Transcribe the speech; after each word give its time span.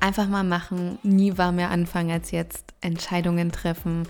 einfach 0.00 0.28
mal 0.28 0.44
machen, 0.44 0.98
nie 1.02 1.36
war 1.36 1.52
mehr 1.52 1.70
anfangen 1.70 2.10
als 2.10 2.30
jetzt, 2.30 2.74
Entscheidungen 2.80 3.50
treffen, 3.50 4.06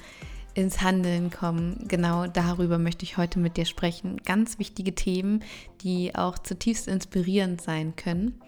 ins 0.55 0.83
Handeln 0.83 1.31
kommen. 1.31 1.85
Genau 1.87 2.27
darüber 2.27 2.79
möchte 2.79 3.05
ich 3.05 3.17
heute 3.17 3.39
mit 3.39 3.57
dir 3.57 3.65
sprechen. 3.65 4.17
Ganz 4.25 4.59
wichtige 4.59 4.95
Themen, 4.95 5.45
die 5.83 6.15
auch 6.15 6.39
zutiefst 6.39 6.89
inspirierend 6.89 7.61
sein 7.61 7.95
können. 7.97 8.41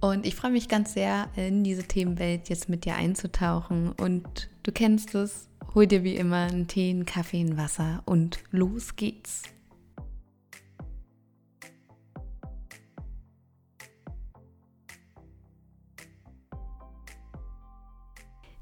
Und 0.00 0.26
ich 0.26 0.34
freue 0.34 0.50
mich 0.50 0.68
ganz 0.68 0.94
sehr, 0.94 1.28
in 1.36 1.62
diese 1.62 1.84
Themenwelt 1.84 2.48
jetzt 2.48 2.68
mit 2.68 2.84
dir 2.84 2.96
einzutauchen. 2.96 3.92
Und 3.92 4.48
du 4.62 4.72
kennst 4.72 5.14
es, 5.14 5.48
hol 5.74 5.86
dir 5.86 6.02
wie 6.04 6.16
immer 6.16 6.48
einen 6.50 6.66
Tee, 6.68 6.90
einen 6.90 7.06
Kaffee, 7.06 7.40
ein 7.40 7.56
Wasser 7.56 8.02
und 8.06 8.38
los 8.50 8.96
geht's. 8.96 9.42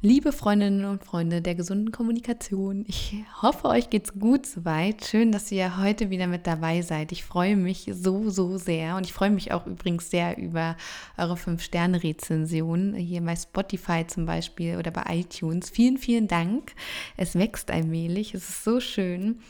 Liebe 0.03 0.33
Freundinnen 0.33 0.87
und 0.87 1.05
Freunde 1.05 1.43
der 1.43 1.55
gesunden 1.55 1.93
Kommunikation, 1.93 2.87
ich 2.89 3.17
hoffe, 3.43 3.69
euch 3.69 3.91
geht's 3.91 4.15
gut 4.15 4.47
soweit. 4.47 5.05
Schön, 5.05 5.31
dass 5.31 5.53
ihr 5.53 5.77
heute 5.77 6.09
wieder 6.09 6.27
mit 6.27 6.47
dabei 6.47 6.81
seid. 6.81 7.13
Ich 7.13 7.23
freue 7.23 7.55
mich 7.55 7.91
so, 7.93 8.31
so 8.31 8.57
sehr 8.57 8.97
und 8.97 9.05
ich 9.05 9.13
freue 9.13 9.29
mich 9.29 9.53
auch 9.53 9.67
übrigens 9.67 10.09
sehr 10.09 10.39
über 10.39 10.79
eure 11.19 11.35
5-Sterne-Rezensionen 11.35 12.95
hier 12.95 13.21
bei 13.21 13.37
Spotify 13.37 14.07
zum 14.07 14.25
Beispiel 14.25 14.79
oder 14.79 14.91
bei 14.91 15.05
iTunes. 15.11 15.69
Vielen, 15.69 15.99
vielen 15.99 16.29
Dank. 16.29 16.73
Es 17.19 17.35
wächst 17.35 17.71
allmählich. 17.71 18.33
Es 18.33 18.49
ist 18.49 18.65
so 18.65 18.81
schön. 18.81 19.41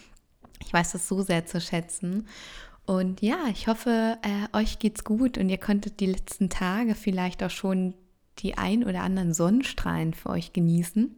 Ich 0.64 0.72
weiß 0.72 0.90
das 0.90 1.06
so 1.06 1.22
sehr 1.22 1.46
zu 1.46 1.60
schätzen. 1.60 2.26
Und 2.86 3.22
ja, 3.22 3.44
ich 3.52 3.68
hoffe, 3.68 4.18
äh, 4.22 4.56
euch 4.58 4.80
geht's 4.80 5.04
gut 5.04 5.38
und 5.38 5.48
ihr 5.48 5.58
konntet 5.58 6.00
die 6.00 6.06
letzten 6.06 6.50
Tage 6.50 6.96
vielleicht 6.96 7.44
auch 7.44 7.50
schon 7.50 7.94
die 8.42 8.58
ein 8.58 8.84
oder 8.84 9.02
anderen 9.02 9.34
Sonnenstrahlen 9.34 10.14
für 10.14 10.30
euch 10.30 10.52
genießen. 10.52 11.14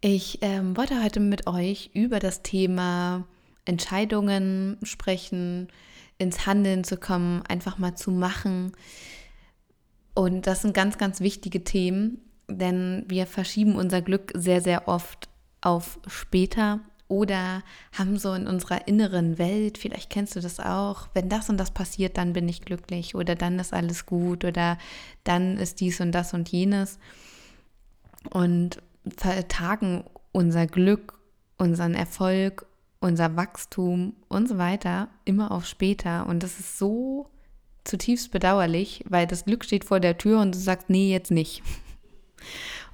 Ich 0.00 0.38
ähm, 0.42 0.76
wollte 0.76 1.02
heute 1.02 1.20
mit 1.20 1.46
euch 1.46 1.90
über 1.94 2.18
das 2.18 2.42
Thema 2.42 3.26
Entscheidungen 3.64 4.78
sprechen, 4.82 5.68
ins 6.18 6.46
Handeln 6.46 6.84
zu 6.84 6.96
kommen, 6.96 7.42
einfach 7.48 7.78
mal 7.78 7.94
zu 7.94 8.10
machen. 8.10 8.72
Und 10.14 10.46
das 10.46 10.62
sind 10.62 10.74
ganz, 10.74 10.98
ganz 10.98 11.20
wichtige 11.20 11.64
Themen, 11.64 12.18
denn 12.48 13.04
wir 13.08 13.26
verschieben 13.26 13.76
unser 13.76 14.00
Glück 14.00 14.32
sehr, 14.34 14.60
sehr 14.60 14.88
oft 14.88 15.28
auf 15.60 15.98
später 16.06 16.80
oder 17.08 17.62
haben 17.92 18.18
so 18.18 18.32
in 18.34 18.46
unserer 18.46 18.88
inneren 18.88 19.38
Welt, 19.38 19.78
vielleicht 19.78 20.10
kennst 20.10 20.34
du 20.36 20.40
das 20.40 20.58
auch, 20.58 21.08
wenn 21.14 21.28
das 21.28 21.48
und 21.48 21.56
das 21.56 21.70
passiert, 21.70 22.16
dann 22.16 22.32
bin 22.32 22.48
ich 22.48 22.62
glücklich 22.62 23.14
oder 23.14 23.34
dann 23.34 23.58
ist 23.58 23.72
alles 23.72 24.06
gut 24.06 24.44
oder 24.44 24.78
dann 25.24 25.56
ist 25.58 25.80
dies 25.80 26.00
und 26.00 26.12
das 26.12 26.34
und 26.34 26.48
jenes 26.48 26.98
und 28.30 28.82
vertagen 29.16 30.04
unser 30.32 30.66
Glück, 30.66 31.18
unseren 31.58 31.94
Erfolg, 31.94 32.66
unser 33.00 33.36
Wachstum 33.36 34.14
und 34.28 34.48
so 34.48 34.58
weiter 34.58 35.08
immer 35.24 35.52
auf 35.52 35.66
später 35.66 36.26
und 36.26 36.42
das 36.42 36.58
ist 36.58 36.78
so 36.78 37.30
zutiefst 37.84 38.32
bedauerlich, 38.32 39.04
weil 39.08 39.28
das 39.28 39.44
Glück 39.44 39.64
steht 39.64 39.84
vor 39.84 40.00
der 40.00 40.18
Tür 40.18 40.40
und 40.40 40.54
du 40.54 40.58
sagst, 40.58 40.90
nee, 40.90 41.12
jetzt 41.12 41.30
nicht. 41.30 41.62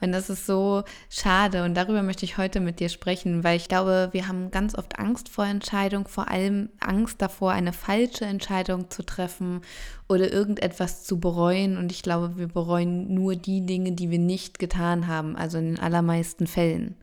Und 0.02 0.10
das 0.10 0.28
ist 0.28 0.46
so 0.46 0.82
schade 1.08 1.62
und 1.62 1.74
darüber 1.74 2.02
möchte 2.02 2.24
ich 2.24 2.36
heute 2.36 2.58
mit 2.58 2.80
dir 2.80 2.88
sprechen, 2.88 3.44
weil 3.44 3.56
ich 3.56 3.68
glaube, 3.68 4.08
wir 4.10 4.26
haben 4.26 4.50
ganz 4.50 4.74
oft 4.74 4.98
Angst 4.98 5.28
vor 5.28 5.46
Entscheidung, 5.46 6.08
vor 6.08 6.28
allem 6.28 6.70
Angst 6.80 7.22
davor, 7.22 7.52
eine 7.52 7.72
falsche 7.72 8.24
Entscheidung 8.24 8.90
zu 8.90 9.04
treffen 9.04 9.60
oder 10.08 10.32
irgendetwas 10.32 11.04
zu 11.04 11.20
bereuen. 11.20 11.76
Und 11.76 11.92
ich 11.92 12.02
glaube, 12.02 12.36
wir 12.36 12.48
bereuen 12.48 13.14
nur 13.14 13.36
die 13.36 13.64
Dinge, 13.64 13.92
die 13.92 14.10
wir 14.10 14.18
nicht 14.18 14.58
getan 14.58 15.06
haben, 15.06 15.36
also 15.36 15.58
in 15.58 15.66
den 15.66 15.78
allermeisten 15.78 16.48
Fällen. 16.48 16.96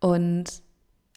Und 0.00 0.62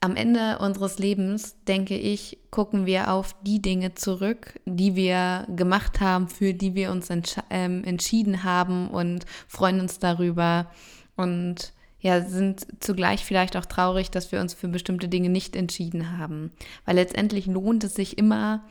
am 0.04 0.16
Ende 0.16 0.58
unseres 0.58 0.98
Lebens, 0.98 1.56
denke 1.66 1.96
ich, 1.96 2.36
gucken 2.50 2.84
wir 2.84 3.10
auf 3.10 3.34
die 3.42 3.62
Dinge 3.62 3.94
zurück, 3.94 4.60
die 4.66 4.96
wir 4.96 5.46
gemacht 5.56 6.00
haben, 6.00 6.28
für 6.28 6.52
die 6.52 6.74
wir 6.74 6.90
uns 6.90 7.08
entsch 7.08 7.38
ähm, 7.48 7.82
entschieden 7.84 8.44
haben 8.44 8.90
und 8.90 9.24
freuen 9.48 9.80
uns 9.80 9.98
darüber 9.98 10.70
und 11.16 11.72
ja, 12.00 12.20
sind 12.20 12.66
zugleich 12.80 13.24
vielleicht 13.24 13.56
auch 13.56 13.64
traurig, 13.64 14.10
dass 14.10 14.30
wir 14.30 14.42
uns 14.42 14.52
für 14.52 14.68
bestimmte 14.68 15.08
Dinge 15.08 15.30
nicht 15.30 15.56
entschieden 15.56 16.18
haben. 16.18 16.52
Weil 16.84 16.96
letztendlich 16.96 17.46
lohnt 17.46 17.82
es 17.82 17.94
sich 17.94 18.18
immer, 18.18 18.62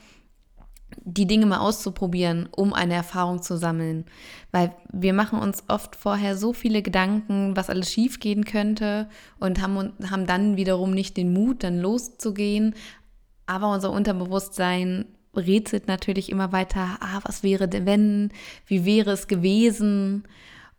die 1.03 1.27
Dinge 1.27 1.45
mal 1.45 1.59
auszuprobieren, 1.59 2.47
um 2.51 2.73
eine 2.73 2.93
Erfahrung 2.93 3.41
zu 3.41 3.57
sammeln. 3.57 4.05
Weil 4.51 4.75
wir 4.91 5.13
machen 5.13 5.39
uns 5.39 5.63
oft 5.67 5.95
vorher 5.95 6.37
so 6.37 6.53
viele 6.53 6.81
Gedanken, 6.81 7.55
was 7.55 7.69
alles 7.69 7.91
schiefgehen 7.91 8.45
könnte 8.45 9.09
und 9.39 9.61
haben, 9.61 9.93
haben 10.09 10.27
dann 10.27 10.57
wiederum 10.57 10.91
nicht 10.91 11.17
den 11.17 11.33
Mut, 11.33 11.63
dann 11.63 11.79
loszugehen. 11.79 12.75
Aber 13.45 13.71
unser 13.73 13.91
Unterbewusstsein 13.91 15.05
rätselt 15.35 15.87
natürlich 15.87 16.29
immer 16.29 16.51
weiter, 16.51 16.97
ah, 16.99 17.19
was 17.23 17.43
wäre 17.43 17.67
denn 17.67 17.85
wenn, 17.85 18.31
wie 18.67 18.85
wäre 18.85 19.11
es 19.11 19.27
gewesen 19.27 20.23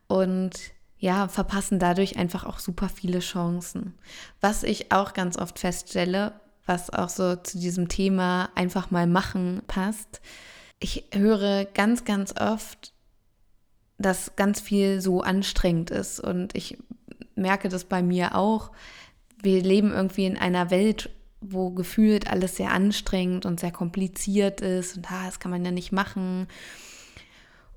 und 0.07 0.51
ja, 0.97 1.27
verpassen 1.27 1.77
dadurch 1.77 2.17
einfach 2.17 2.45
auch 2.45 2.59
super 2.59 2.89
viele 2.89 3.19
Chancen. 3.19 3.93
Was 4.41 4.63
ich 4.63 4.91
auch 4.91 5.13
ganz 5.13 5.37
oft 5.37 5.59
feststelle, 5.59 6.33
was 6.65 6.89
auch 6.89 7.09
so 7.09 7.35
zu 7.35 7.59
diesem 7.59 7.87
Thema 7.87 8.49
einfach 8.55 8.91
mal 8.91 9.07
machen 9.07 9.61
passt. 9.67 10.21
Ich 10.79 11.05
höre 11.13 11.65
ganz, 11.65 12.05
ganz 12.05 12.33
oft, 12.39 12.93
dass 13.97 14.35
ganz 14.35 14.59
viel 14.59 15.01
so 15.01 15.21
anstrengend 15.21 15.91
ist 15.91 16.19
und 16.19 16.55
ich 16.55 16.77
merke 17.35 17.69
das 17.69 17.85
bei 17.85 18.01
mir 18.01 18.35
auch. 18.35 18.71
Wir 19.41 19.61
leben 19.61 19.91
irgendwie 19.91 20.25
in 20.25 20.37
einer 20.37 20.71
Welt, 20.71 21.09
wo 21.39 21.69
gefühlt 21.71 22.27
alles 22.27 22.57
sehr 22.57 22.71
anstrengend 22.71 23.45
und 23.45 23.59
sehr 23.59 23.71
kompliziert 23.71 24.61
ist 24.61 24.97
und 24.97 25.11
ah, 25.11 25.25
das 25.25 25.39
kann 25.39 25.51
man 25.51 25.63
ja 25.63 25.71
nicht 25.71 25.91
machen. 25.91 26.47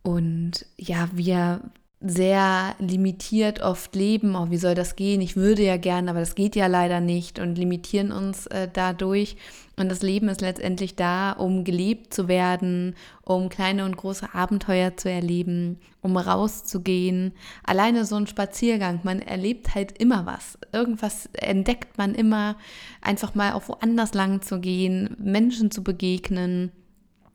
Und 0.02 0.64
ja, 0.76 1.08
wir 1.12 1.60
sehr 2.00 2.76
limitiert 2.78 3.60
oft 3.60 3.96
leben. 3.96 4.36
Oh, 4.36 4.50
wie 4.50 4.56
soll 4.56 4.76
das 4.76 4.94
gehen? 4.94 5.20
Ich 5.20 5.34
würde 5.34 5.64
ja 5.64 5.76
gern, 5.76 6.08
aber 6.08 6.20
das 6.20 6.36
geht 6.36 6.54
ja 6.54 6.68
leider 6.68 7.00
nicht 7.00 7.40
und 7.40 7.58
limitieren 7.58 8.12
uns 8.12 8.46
äh, 8.46 8.68
dadurch. 8.72 9.36
Und 9.76 9.88
das 9.88 10.02
Leben 10.02 10.28
ist 10.28 10.40
letztendlich 10.40 10.94
da, 10.94 11.32
um 11.32 11.64
gelebt 11.64 12.14
zu 12.14 12.28
werden, 12.28 12.94
um 13.24 13.48
kleine 13.48 13.84
und 13.84 13.96
große 13.96 14.32
Abenteuer 14.32 14.96
zu 14.96 15.10
erleben, 15.10 15.78
um 16.00 16.16
rauszugehen. 16.16 17.32
Alleine 17.64 18.04
so 18.04 18.14
ein 18.14 18.28
Spaziergang, 18.28 19.00
man 19.02 19.20
erlebt 19.20 19.74
halt 19.74 19.98
immer 19.98 20.24
was. 20.24 20.56
Irgendwas 20.72 21.28
entdeckt 21.32 21.98
man 21.98 22.14
immer, 22.14 22.56
einfach 23.00 23.34
mal 23.34 23.52
auch 23.52 23.68
woanders 23.68 24.14
lang 24.14 24.40
zu 24.42 24.60
gehen, 24.60 25.16
Menschen 25.18 25.72
zu 25.72 25.82
begegnen 25.82 26.70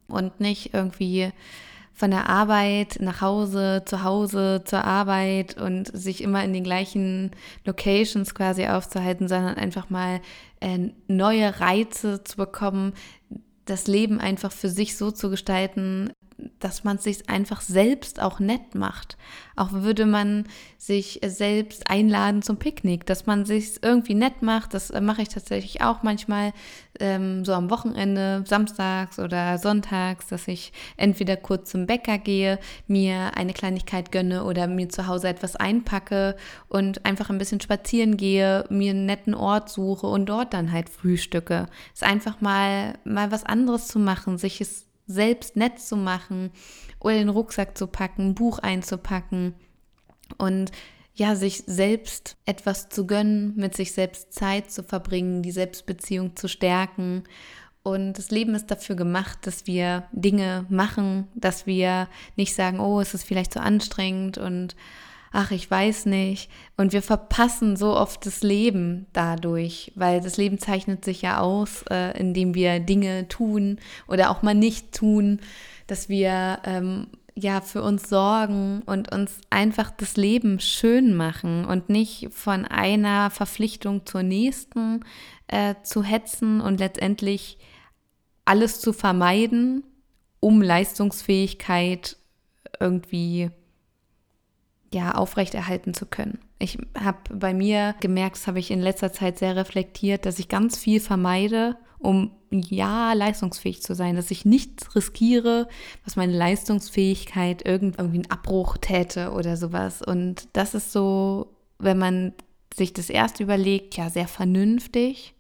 und 0.08 0.40
nicht 0.40 0.74
irgendwie 0.74 1.32
von 1.94 2.12
der 2.12 2.28
Arbeit 2.28 2.98
nach 3.00 3.22
Hause, 3.22 3.84
zu 3.86 4.04
Hause, 4.04 4.64
zur 4.66 4.84
Arbeit 4.84 5.58
und 5.58 5.96
sich 5.96 6.24
immer 6.24 6.44
in 6.44 6.54
den 6.54 6.64
gleichen 6.64 7.32
Locations 7.66 8.34
quasi 8.34 8.66
aufzuhalten, 8.68 9.28
sondern 9.28 9.56
einfach 9.56 9.90
mal 9.90 10.20
äh, 10.60 10.90
neue 11.08 11.60
Reize 11.60 12.24
zu 12.24 12.38
bekommen, 12.38 12.94
das 13.66 13.88
Leben 13.88 14.20
einfach 14.20 14.52
für 14.52 14.70
sich 14.70 14.98
so 14.98 15.12
zu 15.12 15.30
gestalten, 15.30 16.12
dass 16.60 16.84
man 16.84 16.98
sich 16.98 17.30
einfach 17.30 17.62
selbst 17.62 18.22
auch 18.22 18.40
nett 18.40 18.76
macht. 18.76 19.18
Auch 19.56 19.72
würde 19.72 20.06
man 20.06 20.46
sich 20.78 21.20
selbst 21.24 21.90
einladen 21.90 22.42
zum 22.42 22.58
Picknick, 22.58 23.06
dass 23.06 23.26
man 23.26 23.46
sich 23.46 23.84
irgendwie 23.84 24.16
nett 24.16 24.42
macht. 24.42 24.74
Das 24.74 24.92
mache 25.00 25.22
ich 25.22 25.30
tatsächlich 25.30 25.82
auch 25.82 26.04
manchmal 26.04 26.54
ähm, 27.00 27.46
so 27.46 27.54
am 27.54 27.70
Wochenende, 27.70 28.44
samstags 28.48 29.20
oder 29.20 29.58
sonntags, 29.58 30.28
dass 30.28 30.48
ich 30.48 30.74
entweder 30.98 31.38
kurz 31.38 31.72
zum 31.72 31.86
Bäcker 31.86 32.18
gehe, 32.18 32.60
mir 32.88 33.38
eine 33.38 33.54
Kleinigkeit 33.54 34.12
gönne 34.12 34.44
oder 34.44 34.68
mir 34.68 34.90
zu 34.90 35.08
Hause 35.08 35.28
etwas 35.28 35.56
einpacke 35.56 36.36
und 36.68 37.06
einfach 37.06 37.30
ein 37.30 37.38
bisschen 37.38 37.62
spazieren 37.62 38.18
gehe, 38.18 38.66
mir 38.70 38.92
einen 38.92 39.06
netten 39.06 39.36
Ort 39.36 39.70
suche 39.70 40.08
und 40.08 40.26
dort 40.28 40.54
dann 40.54 40.72
halt 40.72 40.90
frühstücke. 40.90 41.68
Es 41.94 42.02
ist 42.02 42.08
einfach 42.08 42.42
mal, 42.42 42.98
mal 43.04 43.32
was 43.32 43.44
anderes 43.44 43.88
zu 43.88 44.00
machen, 44.00 44.38
sich 44.38 44.62
es 44.62 44.86
selbst 45.06 45.56
nett 45.56 45.80
zu 45.80 45.96
machen 45.96 46.52
oder 47.00 47.16
den 47.16 47.30
Rucksack 47.30 47.78
zu 47.78 47.88
packen, 47.88 48.30
ein 48.30 48.36
Buch 48.36 48.60
einzupacken 48.60 49.54
und 50.38 50.72
ja, 51.16 51.36
sich 51.36 51.64
selbst 51.68 52.38
etwas 52.46 52.90
zu 52.90 53.06
gönnen, 53.06 53.54
mit 53.56 53.76
sich 53.76 53.92
selbst 53.92 54.34
Zeit 54.34 54.72
zu 54.72 54.84
verbringen, 54.84 55.44
die 55.44 55.52
Selbstbeziehung 55.52 56.36
zu 56.36 56.48
stärken. 56.48 57.24
Und 57.84 58.14
das 58.14 58.32
Leben 58.32 58.56
ist 58.56 58.72
dafür 58.72 58.96
gemacht, 58.96 59.40
dass 59.46 59.68
wir 59.68 60.06
Dinge 60.12 60.66
machen, 60.70 61.28
dass 61.36 61.68
wir 61.68 62.08
nicht 62.36 62.56
sagen, 62.56 62.80
oh, 62.80 63.00
es 63.00 63.14
ist 63.14 63.26
vielleicht 63.26 63.54
zu 63.54 63.62
anstrengend 63.62 64.38
und 64.38 64.76
ach, 65.34 65.52
ich 65.52 65.70
weiß 65.70 66.06
nicht. 66.06 66.50
Und 66.78 66.94
wir 66.94 67.02
verpassen 67.02 67.76
so 67.76 67.98
oft 67.98 68.26
das 68.26 68.44
Leben 68.44 69.08
dadurch, 69.12 69.92
weil 69.96 70.22
das 70.22 70.38
Leben 70.38 70.60
zeichnet 70.60 71.04
sich 71.04 71.24
ja 71.24 71.40
aus, 71.40 71.84
äh, 71.90 72.18
indem 72.18 72.54
wir 72.54 72.80
Dinge 72.80 73.28
tun 73.28 73.80
oder 74.08 74.30
auch 74.30 74.44
mal 74.44 74.54
nicht 74.54 74.94
tun, 74.94 75.42
dass 75.88 76.08
wir 76.08 76.60
ähm, 76.64 77.08
ja 77.36 77.62
für 77.62 77.82
uns 77.82 78.10
sorgen 78.10 78.84
und 78.86 79.12
uns 79.12 79.40
einfach 79.50 79.90
das 79.90 80.18
Leben 80.18 80.60
schön 80.60 81.16
machen 81.16 81.66
und 81.66 81.90
nicht 81.90 82.30
von 82.32 82.66
einer 82.66 83.32
Verpflichtung 83.32 84.06
zur 84.06 84.22
nächsten 84.22 85.04
äh, 85.48 85.74
zu 85.82 86.04
hetzen 86.04 86.62
und 86.62 86.80
letztendlich 86.80 87.58
alles 88.46 88.82
zu 88.82 88.94
vermeiden, 88.94 89.84
um 90.40 90.62
Leistungsfähigkeit 90.62 92.18
irgendwie 92.80 93.50
ja 94.94 95.16
aufrechterhalten 95.16 95.94
zu 95.94 96.06
können. 96.06 96.40
Ich 96.60 96.78
habe 96.98 97.18
bei 97.34 97.54
mir 97.54 97.96
gemerkt, 98.00 98.38
das 98.38 98.48
habe 98.48 98.60
ich 98.60 98.72
in 98.72 98.82
letzter 98.82 99.12
Zeit 99.12 99.38
sehr 99.38 99.56
reflektiert, 99.56 100.26
dass 100.26 100.40
ich 100.40 100.48
ganz 100.48 100.78
viel 100.78 101.00
vermeide, 101.00 101.78
um 102.00 102.32
ja 102.52 103.14
leistungsfähig 103.14 103.82
zu 103.82 103.96
sein, 103.96 104.16
dass 104.16 104.32
ich 104.32 104.46
nichts 104.46 104.96
riskiere, 104.96 105.68
was 106.04 106.16
meine 106.16 106.34
Leistungsfähigkeit 106.34 107.64
irgendwie 107.66 108.18
einen 108.18 108.32
Abbruch 108.32 108.78
täte 108.78 109.32
oder 109.32 109.58
sowas. 109.58 110.02
Und 110.02 110.48
das 110.54 110.76
ist 110.76 110.92
so, 110.92 111.56
wenn 111.80 111.98
man 111.98 112.34
sich 112.74 112.94
das 112.94 113.10
erst 113.10 113.40
überlegt, 113.40 113.96
ja 113.98 114.10
sehr 114.10 114.28
vernünftig 114.28 115.36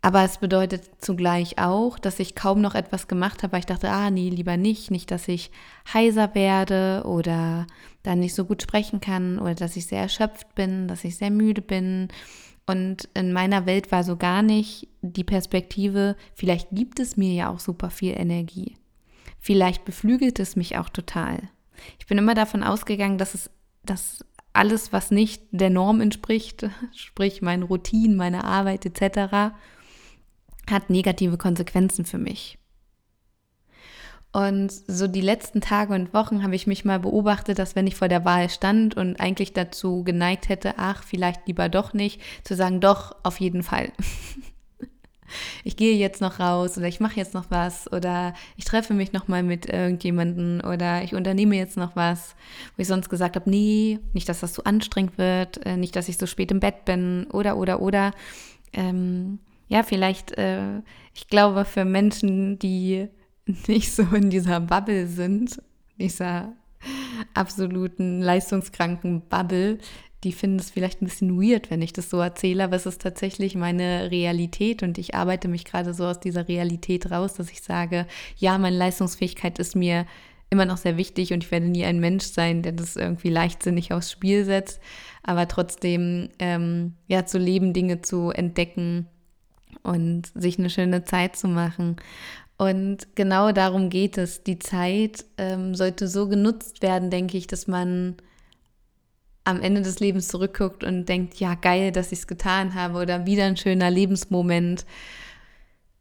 aber 0.00 0.22
es 0.22 0.38
bedeutet 0.38 0.88
zugleich 1.00 1.58
auch, 1.58 1.98
dass 1.98 2.20
ich 2.20 2.36
kaum 2.36 2.60
noch 2.60 2.76
etwas 2.76 3.08
gemacht 3.08 3.42
habe, 3.42 3.52
weil 3.52 3.60
ich 3.60 3.66
dachte, 3.66 3.90
ah, 3.90 4.10
nee, 4.10 4.28
lieber 4.30 4.56
nicht. 4.56 4.90
Nicht, 4.90 5.10
dass 5.10 5.26
ich 5.26 5.50
heiser 5.92 6.34
werde 6.34 7.02
oder 7.04 7.66
dann 8.04 8.20
nicht 8.20 8.34
so 8.34 8.44
gut 8.44 8.62
sprechen 8.62 9.00
kann 9.00 9.38
oder 9.38 9.54
dass 9.54 9.76
ich 9.76 9.86
sehr 9.86 10.02
erschöpft 10.02 10.54
bin, 10.54 10.86
dass 10.86 11.04
ich 11.04 11.16
sehr 11.16 11.30
müde 11.30 11.62
bin. 11.62 12.08
Und 12.64 13.08
in 13.14 13.32
meiner 13.32 13.66
Welt 13.66 13.90
war 13.90 14.04
so 14.04 14.16
gar 14.16 14.42
nicht 14.42 14.88
die 15.02 15.24
Perspektive, 15.24 16.16
vielleicht 16.34 16.68
gibt 16.70 17.00
es 17.00 17.16
mir 17.16 17.32
ja 17.32 17.50
auch 17.50 17.58
super 17.58 17.90
viel 17.90 18.14
Energie. 18.16 18.76
Vielleicht 19.40 19.84
beflügelt 19.84 20.38
es 20.38 20.54
mich 20.54 20.76
auch 20.76 20.90
total. 20.90 21.38
Ich 21.98 22.06
bin 22.06 22.18
immer 22.18 22.34
davon 22.34 22.62
ausgegangen, 22.62 23.18
dass 23.18 23.34
es, 23.34 23.50
dass 23.84 24.24
alles, 24.52 24.92
was 24.92 25.10
nicht 25.10 25.42
der 25.50 25.70
Norm 25.70 26.00
entspricht, 26.00 26.68
sprich 26.94 27.42
meine 27.42 27.64
Routinen, 27.64 28.16
meine 28.16 28.44
Arbeit 28.44 28.86
etc., 28.86 29.54
hat 30.70 30.90
negative 30.90 31.36
Konsequenzen 31.36 32.04
für 32.04 32.18
mich. 32.18 32.58
Und 34.30 34.70
so 34.70 35.08
die 35.08 35.22
letzten 35.22 35.60
Tage 35.60 35.94
und 35.94 36.12
Wochen 36.12 36.42
habe 36.42 36.54
ich 36.54 36.66
mich 36.66 36.84
mal 36.84 37.00
beobachtet, 37.00 37.58
dass 37.58 37.74
wenn 37.74 37.86
ich 37.86 37.94
vor 37.94 38.08
der 38.08 38.24
Wahl 38.26 38.50
stand 38.50 38.94
und 38.94 39.18
eigentlich 39.18 39.54
dazu 39.54 40.04
geneigt 40.04 40.50
hätte, 40.50 40.74
ach, 40.76 41.02
vielleicht 41.02 41.46
lieber 41.46 41.68
doch 41.68 41.94
nicht, 41.94 42.20
zu 42.44 42.54
sagen, 42.54 42.80
doch, 42.80 43.16
auf 43.22 43.40
jeden 43.40 43.62
Fall. 43.62 43.90
ich 45.64 45.76
gehe 45.76 45.96
jetzt 45.96 46.20
noch 46.20 46.40
raus 46.40 46.76
oder 46.76 46.88
ich 46.88 47.00
mache 47.00 47.16
jetzt 47.16 47.32
noch 47.32 47.46
was 47.50 47.90
oder 47.90 48.34
ich 48.56 48.66
treffe 48.66 48.92
mich 48.92 49.12
noch 49.12 49.28
mal 49.28 49.42
mit 49.42 49.66
irgendjemanden 49.66 50.60
oder 50.60 51.02
ich 51.02 51.14
unternehme 51.14 51.56
jetzt 51.56 51.78
noch 51.78 51.96
was, 51.96 52.34
wo 52.76 52.82
ich 52.82 52.88
sonst 52.88 53.08
gesagt 53.08 53.34
habe, 53.34 53.48
nee, 53.48 53.98
nicht, 54.12 54.28
dass 54.28 54.40
das 54.40 54.52
so 54.52 54.62
anstrengend 54.64 55.16
wird, 55.16 55.64
äh, 55.64 55.78
nicht, 55.78 55.96
dass 55.96 56.08
ich 56.08 56.18
so 56.18 56.26
spät 56.26 56.50
im 56.50 56.60
Bett 56.60 56.84
bin 56.84 57.26
oder 57.32 57.56
oder 57.56 57.80
oder. 57.80 58.12
Ähm, 58.74 59.38
ja, 59.68 59.82
vielleicht, 59.82 60.32
äh, 60.32 60.78
ich 61.14 61.28
glaube, 61.28 61.64
für 61.64 61.84
Menschen, 61.84 62.58
die 62.58 63.08
nicht 63.66 63.92
so 63.92 64.02
in 64.14 64.30
dieser 64.30 64.60
Bubble 64.60 65.06
sind, 65.06 65.62
dieser 65.98 66.52
absoluten 67.34 68.20
leistungskranken 68.20 69.22
Bubble, 69.28 69.78
die 70.24 70.32
finden 70.32 70.58
es 70.58 70.70
vielleicht 70.70 71.00
ein 71.00 71.06
bisschen 71.06 71.40
weird, 71.40 71.70
wenn 71.70 71.82
ich 71.82 71.92
das 71.92 72.10
so 72.10 72.18
erzähle, 72.18 72.64
aber 72.64 72.76
es 72.76 72.86
ist 72.86 73.00
tatsächlich 73.00 73.54
meine 73.54 74.10
Realität 74.10 74.82
und 74.82 74.98
ich 74.98 75.14
arbeite 75.14 75.46
mich 75.46 75.64
gerade 75.64 75.94
so 75.94 76.06
aus 76.06 76.18
dieser 76.18 76.48
Realität 76.48 77.10
raus, 77.10 77.34
dass 77.34 77.50
ich 77.50 77.62
sage, 77.62 78.06
ja, 78.36 78.58
meine 78.58 78.76
Leistungsfähigkeit 78.76 79.58
ist 79.60 79.76
mir 79.76 80.06
immer 80.50 80.64
noch 80.64 80.78
sehr 80.78 80.96
wichtig 80.96 81.32
und 81.32 81.44
ich 81.44 81.50
werde 81.50 81.66
nie 81.66 81.84
ein 81.84 82.00
Mensch 82.00 82.24
sein, 82.24 82.62
der 82.62 82.72
das 82.72 82.96
irgendwie 82.96 83.28
leichtsinnig 83.28 83.92
aufs 83.92 84.10
Spiel 84.10 84.44
setzt, 84.44 84.80
aber 85.22 85.46
trotzdem, 85.46 86.30
ähm, 86.38 86.94
ja, 87.06 87.24
zu 87.24 87.38
leben, 87.38 87.72
Dinge 87.72 88.02
zu 88.02 88.30
entdecken, 88.30 89.06
und 89.88 90.30
sich 90.34 90.58
eine 90.58 90.70
schöne 90.70 91.04
Zeit 91.04 91.36
zu 91.36 91.48
machen. 91.48 91.96
Und 92.56 93.14
genau 93.14 93.52
darum 93.52 93.88
geht 93.88 94.18
es. 94.18 94.42
Die 94.42 94.58
Zeit 94.58 95.24
ähm, 95.36 95.74
sollte 95.74 96.08
so 96.08 96.28
genutzt 96.28 96.82
werden, 96.82 97.10
denke 97.10 97.38
ich, 97.38 97.46
dass 97.46 97.66
man 97.66 98.16
am 99.44 99.62
Ende 99.62 99.80
des 99.80 100.00
Lebens 100.00 100.28
zurückguckt 100.28 100.84
und 100.84 101.08
denkt, 101.08 101.40
ja, 101.40 101.54
geil, 101.54 101.92
dass 101.92 102.12
ich 102.12 102.18
es 102.18 102.26
getan 102.26 102.74
habe 102.74 102.98
oder 102.98 103.24
wieder 103.26 103.44
ein 103.44 103.56
schöner 103.56 103.90
Lebensmoment. 103.90 104.84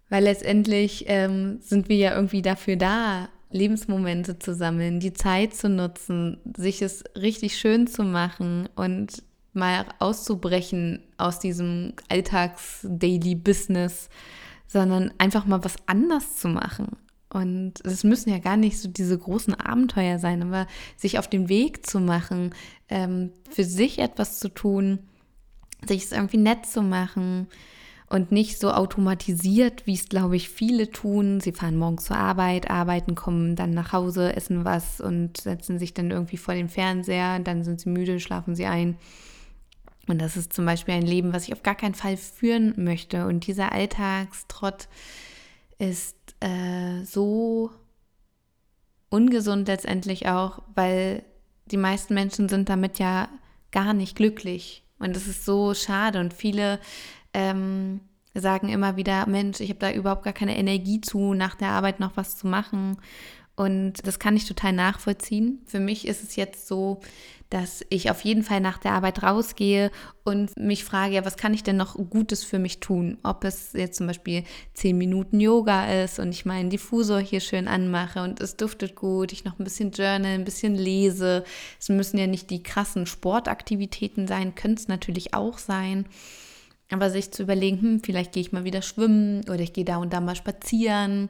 Weil 0.09 0.23
letztendlich 0.23 1.05
ähm, 1.07 1.59
sind 1.61 1.89
wir 1.89 1.97
ja 1.97 2.15
irgendwie 2.15 2.41
dafür 2.41 2.75
da, 2.75 3.29
Lebensmomente 3.49 4.39
zu 4.39 4.53
sammeln, 4.53 4.99
die 4.99 5.13
Zeit 5.13 5.53
zu 5.53 5.69
nutzen, 5.69 6.39
sich 6.57 6.81
es 6.81 7.03
richtig 7.15 7.57
schön 7.57 7.87
zu 7.87 8.03
machen 8.03 8.67
und 8.75 9.23
mal 9.57 9.85
auszubrechen 9.99 11.03
aus 11.17 11.39
diesem 11.39 11.93
Alltags-Daily-Business, 12.07 14.09
sondern 14.67 15.11
einfach 15.17 15.45
mal 15.45 15.63
was 15.63 15.75
anders 15.85 16.37
zu 16.37 16.47
machen. 16.47 16.95
Und 17.29 17.73
es 17.83 18.03
müssen 18.03 18.29
ja 18.29 18.39
gar 18.39 18.55
nicht 18.55 18.79
so 18.79 18.87
diese 18.87 19.17
großen 19.17 19.53
Abenteuer 19.53 20.17
sein, 20.17 20.41
aber 20.41 20.65
sich 20.95 21.19
auf 21.19 21.27
den 21.27 21.49
Weg 21.49 21.85
zu 21.85 21.99
machen, 21.99 22.55
ähm, 22.87 23.31
für 23.49 23.65
sich 23.65 23.99
etwas 23.99 24.39
zu 24.39 24.49
tun, 24.49 24.99
sich 25.85 26.05
es 26.05 26.11
irgendwie 26.13 26.37
nett 26.37 26.65
zu 26.65 26.81
machen 26.81 27.47
und 28.09 28.31
nicht 28.31 28.59
so 28.59 28.71
automatisiert, 28.71 29.85
wie 29.85 29.93
es, 29.93 30.07
glaube 30.07 30.37
ich, 30.37 30.49
viele 30.49 30.89
tun. 30.89 31.41
Sie 31.41 31.51
fahren 31.51 31.77
morgens 31.77 32.05
zur 32.05 32.17
Arbeit, 32.17 32.69
arbeiten, 32.69 33.15
kommen 33.15 33.57
dann 33.57 33.71
nach 33.71 33.91
Hause, 33.91 34.35
essen 34.35 34.63
was 34.63 35.01
und 35.01 35.37
setzen 35.37 35.77
sich 35.77 35.93
dann 35.93 36.11
irgendwie 36.11 36.37
vor 36.37 36.53
den 36.53 36.69
Fernseher, 36.69 37.39
dann 37.39 37.63
sind 37.63 37.81
sie 37.81 37.89
müde, 37.89 38.21
schlafen 38.21 38.55
sie 38.55 38.65
ein. 38.65 38.97
Und 40.07 40.19
das 40.19 40.37
ist 40.37 40.53
zum 40.53 40.65
Beispiel 40.65 40.93
ein 40.93 41.05
Leben, 41.05 41.33
was 41.33 41.43
ich 41.43 41.53
auf 41.53 41.63
gar 41.63 41.75
keinen 41.75 41.95
Fall 41.95 42.17
führen 42.17 42.73
möchte. 42.77 43.25
Und 43.27 43.45
dieser 43.45 43.71
Alltagstrott 43.71 44.87
ist 45.77 46.15
äh, 46.39 47.03
so 47.03 47.71
ungesund 49.09 49.67
letztendlich 49.67 50.27
auch, 50.27 50.61
weil 50.75 51.23
die 51.65 51.77
meisten 51.77 52.13
Menschen 52.13 52.49
sind 52.49 52.69
damit 52.69 52.99
ja 52.99 53.29
gar 53.71 53.93
nicht 53.93 54.15
glücklich. 54.15 54.83
Und 54.99 55.15
das 55.15 55.27
ist 55.27 55.45
so 55.45 55.73
schade. 55.73 56.19
Und 56.19 56.33
viele 56.33 56.79
ähm, 57.33 57.99
sagen 58.33 58.69
immer 58.69 58.95
wieder, 58.95 59.27
Mensch, 59.27 59.59
ich 59.59 59.69
habe 59.69 59.79
da 59.79 59.91
überhaupt 59.91 60.23
gar 60.23 60.33
keine 60.33 60.57
Energie 60.57 61.01
zu, 61.01 61.33
nach 61.33 61.55
der 61.55 61.69
Arbeit 61.69 61.99
noch 61.99 62.15
was 62.15 62.37
zu 62.37 62.47
machen. 62.47 62.97
Und 63.57 64.05
das 64.05 64.19
kann 64.19 64.37
ich 64.37 64.45
total 64.45 64.71
nachvollziehen. 64.71 65.63
Für 65.65 65.79
mich 65.79 66.07
ist 66.07 66.23
es 66.23 66.35
jetzt 66.35 66.67
so, 66.67 67.01
dass 67.49 67.83
ich 67.89 68.11
auf 68.11 68.21
jeden 68.21 68.43
Fall 68.43 68.59
nach 68.59 68.77
der 68.77 68.91
Arbeit 68.91 69.23
rausgehe 69.23 69.89
und 70.23 70.55
mich 70.57 70.83
frage, 70.83 71.15
ja, 71.15 71.25
was 71.25 71.37
kann 71.37 71.55
ich 71.55 71.63
denn 71.63 71.75
noch 71.75 71.95
Gutes 71.95 72.43
für 72.43 72.59
mich 72.59 72.81
tun? 72.81 73.17
Ob 73.23 73.43
es 73.43 73.73
jetzt 73.73 73.97
zum 73.97 74.05
Beispiel 74.05 74.43
zehn 74.75 74.95
Minuten 74.95 75.39
Yoga 75.39 76.03
ist 76.03 76.19
und 76.19 76.29
ich 76.29 76.45
meinen 76.45 76.69
Diffusor 76.69 77.19
hier 77.19 77.39
schön 77.39 77.67
anmache 77.67 78.21
und 78.21 78.41
es 78.41 78.57
duftet 78.57 78.95
gut, 78.95 79.31
ich 79.31 79.43
noch 79.43 79.57
ein 79.57 79.63
bisschen 79.63 79.89
journal, 79.89 80.33
ein 80.33 80.45
bisschen 80.45 80.75
lese. 80.75 81.43
Es 81.79 81.89
müssen 81.89 82.19
ja 82.19 82.27
nicht 82.27 82.51
die 82.51 82.61
krassen 82.61 83.07
Sportaktivitäten 83.07 84.27
sein, 84.27 84.53
können 84.53 84.75
es 84.75 84.87
natürlich 84.87 85.33
auch 85.33 85.57
sein. 85.57 86.05
Aber 86.91 87.09
sich 87.09 87.31
zu 87.31 87.41
überlegen, 87.41 87.81
hm, 87.81 88.01
vielleicht 88.03 88.33
gehe 88.33 88.41
ich 88.41 88.51
mal 88.51 88.65
wieder 88.65 88.83
schwimmen 88.83 89.41
oder 89.45 89.61
ich 89.61 89.73
gehe 89.73 89.83
da 89.83 89.97
und 89.97 90.13
da 90.13 90.21
mal 90.21 90.35
spazieren 90.35 91.29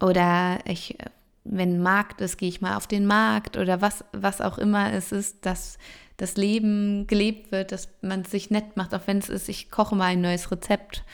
oder 0.00 0.60
ich 0.64 0.96
wenn 1.44 1.82
Markt 1.82 2.20
ist, 2.20 2.38
gehe 2.38 2.48
ich 2.48 2.60
mal 2.60 2.76
auf 2.76 2.86
den 2.86 3.06
Markt 3.06 3.56
oder 3.56 3.80
was, 3.80 4.04
was 4.12 4.40
auch 4.40 4.58
immer 4.58 4.92
es 4.92 5.12
ist, 5.12 5.44
dass 5.46 5.78
das 6.16 6.36
Leben 6.36 7.06
gelebt 7.06 7.52
wird, 7.52 7.72
dass 7.72 7.88
man 8.00 8.24
sich 8.24 8.50
nett 8.50 8.76
macht, 8.76 8.94
auch 8.94 9.06
wenn 9.06 9.18
es 9.18 9.28
ist, 9.28 9.48
ich 9.48 9.70
koche 9.70 9.94
mal 9.94 10.06
ein 10.06 10.20
neues 10.20 10.50
Rezept 10.50 11.04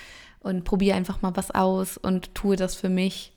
und 0.40 0.64
probiere 0.64 0.96
einfach 0.96 1.22
mal 1.22 1.36
was 1.36 1.50
aus 1.50 1.96
und 1.96 2.34
tue 2.34 2.56
das 2.56 2.74
für 2.74 2.88
mich. 2.88 3.32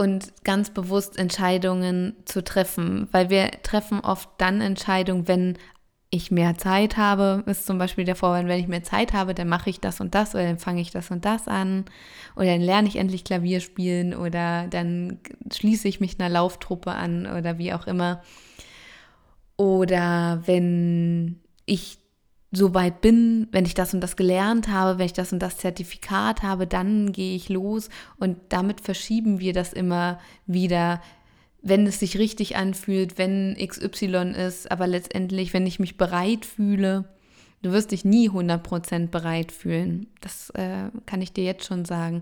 Und 0.00 0.32
ganz 0.44 0.70
bewusst 0.70 1.18
Entscheidungen 1.18 2.14
zu 2.24 2.44
treffen, 2.44 3.08
weil 3.10 3.30
wir 3.30 3.50
treffen 3.64 3.98
oft 3.98 4.28
dann 4.38 4.60
Entscheidungen, 4.60 5.26
wenn 5.26 5.58
ich 6.10 6.30
mehr 6.30 6.56
Zeit 6.56 6.96
habe, 6.96 7.42
ist 7.46 7.66
zum 7.66 7.78
Beispiel 7.78 8.04
der 8.04 8.16
Vorwand, 8.16 8.48
wenn 8.48 8.60
ich 8.60 8.68
mehr 8.68 8.82
Zeit 8.82 9.12
habe, 9.12 9.34
dann 9.34 9.48
mache 9.48 9.68
ich 9.68 9.80
das 9.80 10.00
und 10.00 10.14
das 10.14 10.34
oder 10.34 10.44
dann 10.44 10.58
fange 10.58 10.80
ich 10.80 10.90
das 10.90 11.10
und 11.10 11.24
das 11.24 11.48
an 11.48 11.84
oder 12.34 12.46
dann 12.46 12.62
lerne 12.62 12.88
ich 12.88 12.96
endlich 12.96 13.24
Klavier 13.24 13.60
spielen 13.60 14.14
oder 14.14 14.66
dann 14.68 15.18
schließe 15.52 15.86
ich 15.86 16.00
mich 16.00 16.18
einer 16.18 16.30
Lauftruppe 16.30 16.92
an 16.92 17.26
oder 17.26 17.58
wie 17.58 17.74
auch 17.74 17.86
immer. 17.86 18.22
Oder 19.56 20.42
wenn 20.46 21.40
ich 21.66 21.98
so 22.50 22.72
weit 22.72 23.02
bin, 23.02 23.48
wenn 23.52 23.66
ich 23.66 23.74
das 23.74 23.92
und 23.92 24.00
das 24.00 24.16
gelernt 24.16 24.68
habe, 24.68 24.98
wenn 24.98 25.06
ich 25.06 25.12
das 25.12 25.34
und 25.34 25.40
das 25.40 25.58
Zertifikat 25.58 26.42
habe, 26.42 26.66
dann 26.66 27.12
gehe 27.12 27.36
ich 27.36 27.50
los 27.50 27.90
und 28.16 28.38
damit 28.48 28.80
verschieben 28.80 29.40
wir 29.40 29.52
das 29.52 29.74
immer 29.74 30.18
wieder, 30.46 31.02
wenn 31.62 31.86
es 31.86 32.00
sich 32.00 32.18
richtig 32.18 32.56
anfühlt, 32.56 33.18
wenn 33.18 33.56
XY 33.56 34.34
ist, 34.36 34.70
aber 34.70 34.86
letztendlich, 34.86 35.52
wenn 35.52 35.66
ich 35.66 35.78
mich 35.78 35.96
bereit 35.96 36.44
fühle, 36.44 37.04
du 37.62 37.72
wirst 37.72 37.90
dich 37.90 38.04
nie 38.04 38.30
100% 38.30 39.08
bereit 39.08 39.52
fühlen. 39.52 40.06
Das 40.20 40.50
äh, 40.50 40.90
kann 41.06 41.22
ich 41.22 41.32
dir 41.32 41.44
jetzt 41.44 41.66
schon 41.66 41.84
sagen. 41.84 42.20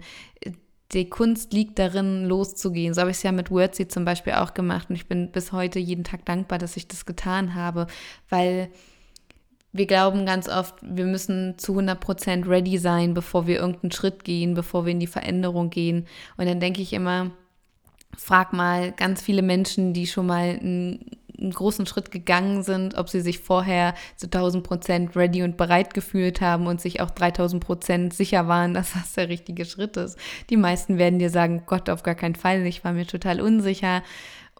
Die 0.92 1.10
Kunst 1.10 1.52
liegt 1.52 1.78
darin, 1.78 2.24
loszugehen. 2.24 2.94
So 2.94 3.00
habe 3.00 3.10
ich 3.10 3.18
es 3.18 3.22
ja 3.22 3.32
mit 3.32 3.50
Wordsy 3.50 3.88
zum 3.88 4.04
Beispiel 4.04 4.34
auch 4.34 4.54
gemacht 4.54 4.88
und 4.88 4.96
ich 4.96 5.06
bin 5.06 5.32
bis 5.32 5.52
heute 5.52 5.78
jeden 5.78 6.04
Tag 6.04 6.24
dankbar, 6.24 6.58
dass 6.58 6.76
ich 6.76 6.88
das 6.88 7.04
getan 7.04 7.54
habe, 7.54 7.86
weil 8.28 8.70
wir 9.72 9.86
glauben 9.86 10.24
ganz 10.24 10.48
oft, 10.48 10.74
wir 10.80 11.04
müssen 11.04 11.58
zu 11.58 11.78
100% 11.78 12.48
ready 12.48 12.78
sein, 12.78 13.12
bevor 13.12 13.46
wir 13.46 13.58
irgendeinen 13.58 13.92
Schritt 13.92 14.24
gehen, 14.24 14.54
bevor 14.54 14.86
wir 14.86 14.92
in 14.92 15.00
die 15.00 15.06
Veränderung 15.06 15.68
gehen. 15.68 16.06
Und 16.38 16.46
dann 16.46 16.60
denke 16.60 16.80
ich 16.80 16.94
immer, 16.94 17.32
frag 18.16 18.52
mal 18.52 18.92
ganz 18.92 19.22
viele 19.22 19.42
Menschen, 19.42 19.92
die 19.92 20.06
schon 20.06 20.26
mal 20.26 20.58
einen, 20.60 21.10
einen 21.38 21.50
großen 21.50 21.86
Schritt 21.86 22.10
gegangen 22.10 22.62
sind, 22.62 22.96
ob 22.96 23.08
sie 23.08 23.20
sich 23.20 23.40
vorher 23.40 23.94
zu 24.16 24.26
1000% 24.26 25.16
ready 25.16 25.42
und 25.42 25.56
bereit 25.56 25.94
gefühlt 25.94 26.40
haben 26.40 26.66
und 26.66 26.80
sich 26.80 27.00
auch 27.00 27.10
3000% 27.10 28.12
sicher 28.12 28.48
waren, 28.48 28.74
dass 28.74 28.92
das 28.92 29.12
der 29.12 29.28
richtige 29.28 29.64
Schritt 29.64 29.96
ist. 29.96 30.18
Die 30.50 30.56
meisten 30.56 30.98
werden 30.98 31.18
dir 31.18 31.30
sagen, 31.30 31.64
Gott, 31.66 31.90
auf 31.90 32.02
gar 32.02 32.14
keinen 32.14 32.36
Fall, 32.36 32.66
ich 32.66 32.84
war 32.84 32.92
mir 32.92 33.06
total 33.06 33.40
unsicher 33.40 34.02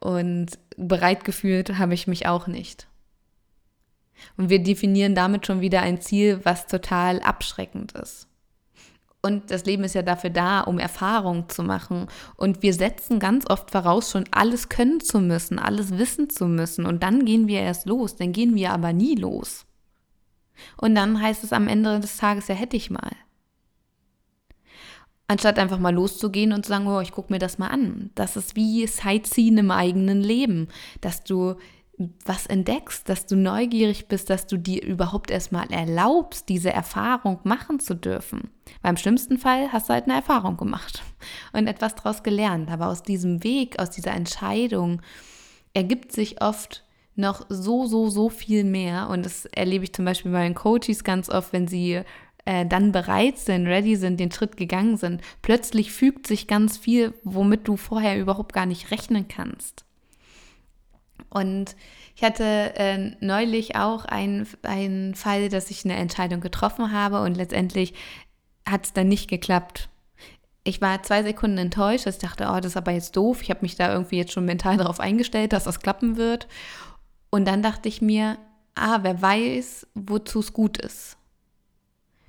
und 0.01 0.59
bereit 0.77 1.25
gefühlt 1.25 1.79
habe 1.79 1.95
ich 1.95 2.07
mich 2.07 2.27
auch 2.27 2.47
nicht. 2.47 2.87
Und 4.37 4.51
wir 4.51 4.63
definieren 4.63 5.15
damit 5.15 5.47
schon 5.47 5.61
wieder 5.61 5.83
ein 5.83 6.01
Ziel, 6.01 6.41
was 6.45 6.67
total 6.67 7.21
abschreckend 7.21 7.93
ist. 7.93 8.29
Und 9.27 9.51
das 9.51 9.65
Leben 9.65 9.83
ist 9.83 9.97
ja 9.97 10.03
dafür 10.03 10.31
da, 10.31 10.61
um 10.61 10.79
Erfahrung 10.79 11.49
zu 11.49 11.65
machen. 11.65 12.07
Und 12.37 12.63
wir 12.63 12.73
setzen 12.73 13.19
ganz 13.19 13.51
oft 13.51 13.73
voraus, 13.73 14.13
schon 14.13 14.25
alles 14.31 14.69
können 14.69 15.01
zu 15.01 15.19
müssen, 15.19 15.59
alles 15.59 15.99
wissen 15.99 16.31
zu 16.31 16.47
müssen. 16.47 16.87
Und 16.87 17.03
dann 17.03 17.25
gehen 17.25 17.49
wir 17.49 17.61
erst 17.61 17.87
los. 17.87 18.15
Dann 18.15 18.33
gehen 18.33 18.55
wir 18.55 18.71
aber 18.71 18.93
nie 18.93 19.17
los. 19.17 19.67
Und 20.77 20.95
dann 20.95 21.21
heißt 21.21 21.43
es 21.43 21.53
am 21.53 21.67
Ende 21.67 21.99
des 21.99 22.19
Tages, 22.19 22.47
ja, 22.47 22.55
hätte 22.55 22.77
ich 22.77 22.89
mal. 22.89 23.11
Anstatt 25.27 25.59
einfach 25.59 25.81
mal 25.81 25.93
loszugehen 25.93 26.53
und 26.53 26.65
zu 26.65 26.69
sagen, 26.69 26.87
oh, 26.87 27.01
ich 27.01 27.11
gucke 27.11 27.33
mir 27.33 27.41
das 27.41 27.59
mal 27.59 27.71
an. 27.71 28.11
Das 28.15 28.37
ist 28.37 28.55
wie 28.55 28.87
Sightseeing 28.87 29.59
im 29.59 29.73
eigenen 29.73 30.21
Leben, 30.21 30.69
dass 31.01 31.25
du 31.25 31.57
was 32.25 32.47
entdeckst, 32.47 33.09
dass 33.09 33.27
du 33.27 33.37
neugierig 33.37 34.07
bist, 34.09 34.29
dass 34.29 34.47
du 34.47 34.59
dir 34.59 34.83
überhaupt 34.83 35.31
erstmal 35.31 35.71
erlaubst, 35.73 36.49
diese 36.49 36.71
Erfahrung 36.71 37.41
machen 37.45 37.81
zu 37.81 37.95
dürfen. 37.95 38.51
Beim 38.83 38.97
schlimmsten 38.97 39.39
Fall 39.39 39.73
hast 39.73 39.89
du 39.89 39.95
halt 39.95 40.05
eine 40.05 40.15
Erfahrung 40.15 40.57
gemacht 40.57 41.03
und 41.53 41.67
etwas 41.67 41.95
daraus 41.95 42.23
gelernt. 42.23 42.71
Aber 42.71 42.89
aus 42.89 43.03
diesem 43.03 43.43
Weg, 43.43 43.79
aus 43.79 43.91
dieser 43.91 44.13
Entscheidung 44.13 45.01
ergibt 45.73 46.13
sich 46.13 46.43
oft 46.43 46.85
noch 47.15 47.47
so, 47.49 47.87
so, 47.87 48.11
so 48.11 48.29
viel 48.29 48.65
mehr. 48.65 49.09
Und 49.09 49.25
das 49.25 49.47
erlebe 49.47 49.85
ich 49.85 49.95
zum 49.95 50.05
Beispiel 50.05 50.33
bei 50.33 50.45
den 50.45 50.55
Coaches 50.55 51.03
ganz 51.03 51.31
oft, 51.31 51.55
wenn 51.55 51.67
sie 51.67 52.03
äh, 52.45 52.67
dann 52.67 52.93
bereit 52.93 53.39
sind, 53.39 53.67
ready 53.67 53.97
sind, 53.97 54.21
den 54.21 54.31
Schritt 54.31 54.59
gegangen 54.59 54.99
sind. 54.99 55.23
Plötzlich 55.41 55.93
fügt 55.93 56.27
sich 56.27 56.47
ganz 56.47 56.77
viel, 56.77 57.15
womit 57.25 57.67
du 57.67 57.79
vorher 57.79 58.19
überhaupt 58.19 58.53
gar 58.53 58.67
nicht 58.67 58.91
rechnen 58.91 59.29
kannst. 59.29 59.86
Und 61.31 61.77
ich 62.15 62.23
hatte 62.23 62.45
äh, 62.77 63.13
neulich 63.21 63.77
auch 63.77 64.05
einen 64.05 65.15
Fall, 65.15 65.49
dass 65.49 65.71
ich 65.71 65.85
eine 65.85 65.97
Entscheidung 65.97 66.41
getroffen 66.41 66.93
habe 66.93 67.21
und 67.23 67.37
letztendlich 67.37 67.95
hat 68.69 68.87
es 68.87 68.93
dann 68.93 69.09
nicht 69.09 69.29
geklappt. 69.29 69.89
Ich 70.65 70.81
war 70.81 71.03
zwei 71.03 71.23
Sekunden 71.23 71.59
enttäuscht, 71.59 72.07
ich 72.07 72.19
dachte, 72.19 72.49
oh, 72.51 72.57
das 72.57 72.67
ist 72.73 72.77
aber 72.77 72.91
jetzt 72.91 73.17
doof. 73.17 73.43
Ich 73.43 73.51
habe 73.51 73.61
mich 73.63 73.77
da 73.77 73.93
irgendwie 73.93 74.17
jetzt 74.17 74.33
schon 74.33 74.45
mental 74.45 74.77
darauf 74.77 74.99
eingestellt, 74.99 75.53
dass 75.53 75.65
das 75.65 75.81
klappen 75.81 76.17
wird. 76.17 76.49
Und 77.31 77.47
dann 77.47 77.63
dachte 77.63 77.89
ich 77.89 78.03
mir, 78.03 78.39
ah, 78.75 78.99
wer 79.03 79.21
weiß, 79.23 79.87
wozu 79.95 80.41
es 80.41 80.53
gut 80.53 80.79
ist. 80.79 81.17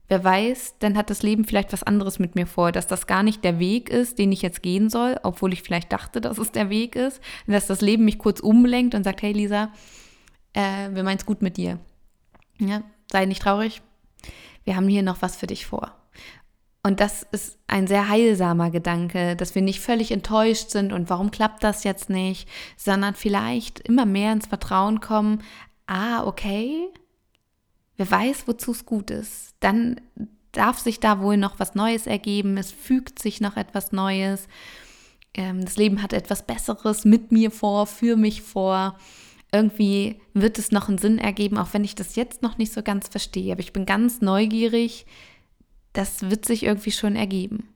Wer 0.10 0.24
weiß, 0.24 0.76
dann 0.80 0.98
hat 0.98 1.10
das 1.10 1.22
Leben 1.22 1.44
vielleicht 1.44 1.74
was 1.74 1.84
anderes 1.84 2.18
mit 2.18 2.36
mir 2.36 2.48
vor, 2.48 2.72
dass 2.72 2.88
das 2.88 3.08
gar 3.08 3.24
nicht 3.24 3.44
der 3.44 3.60
Weg 3.60 3.90
ist, 3.90 4.18
den 4.18 4.32
ich 4.32 4.42
jetzt 4.42 4.64
gehen 4.64 4.90
soll, 4.90 5.18
obwohl 5.24 5.52
ich 5.52 5.64
vielleicht 5.64 5.92
dachte, 5.92 6.22
dass 6.22 6.38
es 6.38 6.52
der 6.52 6.70
Weg 6.70 6.96
ist, 6.96 7.22
und 7.46 7.54
dass 7.54 7.68
das 7.68 7.82
Leben 7.82 8.06
mich 8.06 8.18
kurz 8.18 8.40
umlenkt 8.40 8.96
und 8.96 9.04
sagt, 9.04 9.22
hey 9.22 9.34
Lisa, 9.34 9.72
äh, 10.54 10.90
wir 10.94 11.04
meinen 11.04 11.18
es 11.18 11.26
gut 11.26 11.42
mit 11.42 11.58
dir. 11.58 11.80
Ja, 12.60 12.84
sei 13.12 13.26
nicht 13.26 13.42
traurig, 13.42 13.82
wir 14.64 14.76
haben 14.76 14.88
hier 14.88 15.04
noch 15.04 15.22
was 15.22 15.36
für 15.36 15.48
dich 15.48 15.66
vor. 15.66 15.94
Und 16.84 17.02
das 17.02 17.24
ist 17.32 17.60
ein 17.68 17.86
sehr 17.86 18.08
heilsamer 18.08 18.72
Gedanke, 18.72 19.36
dass 19.36 19.56
wir 19.56 19.62
nicht 19.62 19.82
völlig 19.82 20.12
enttäuscht 20.12 20.70
sind 20.70 20.94
und 20.94 21.10
warum 21.10 21.32
klappt 21.32 21.66
das 21.66 21.84
jetzt 21.84 22.10
nicht, 22.10 22.48
sondern 22.78 23.14
vielleicht 23.14 23.80
immer 23.80 24.06
mehr 24.06 24.32
ins 24.32 24.48
Vertrauen 24.48 25.02
kommen, 25.02 25.44
ah, 25.86 26.24
okay, 26.26 26.88
wer 27.98 28.10
weiß, 28.10 28.48
wozu 28.48 28.72
es 28.72 28.86
gut 28.86 29.12
ist, 29.12 29.56
dann 29.60 30.00
darf 30.52 30.80
sich 30.80 31.00
da 31.00 31.22
wohl 31.22 31.38
noch 31.38 31.60
was 31.60 31.76
Neues 31.76 32.08
ergeben, 32.08 32.58
es 32.58 32.72
fügt 32.72 33.20
sich 33.20 33.42
noch 33.42 33.58
etwas 33.58 33.92
Neues, 33.92 34.48
ähm, 35.38 35.64
das 35.64 35.78
Leben 35.78 36.02
hat 36.02 36.14
etwas 36.14 36.46
Besseres 36.46 37.06
mit 37.06 37.32
mir 37.32 37.52
vor, 37.52 37.88
für 37.88 38.18
mich 38.18 38.42
vor. 38.42 38.98
Irgendwie 39.54 40.20
wird 40.34 40.58
es 40.58 40.72
noch 40.72 40.90
einen 40.90 40.98
Sinn 40.98 41.20
ergeben, 41.20 41.58
auch 41.58 41.74
wenn 41.74 41.86
ich 41.86 41.96
das 41.96 42.16
jetzt 42.16 42.42
noch 42.42 42.58
nicht 42.58 42.74
so 42.74 42.84
ganz 42.84 43.08
verstehe. 43.08 43.54
Aber 43.54 43.62
ich 43.62 43.72
bin 43.72 43.86
ganz 43.86 44.20
neugierig. 44.20 45.06
Das 45.94 46.30
wird 46.30 46.46
sich 46.46 46.64
irgendwie 46.64 46.92
schon 46.92 47.16
ergeben. 47.16 47.70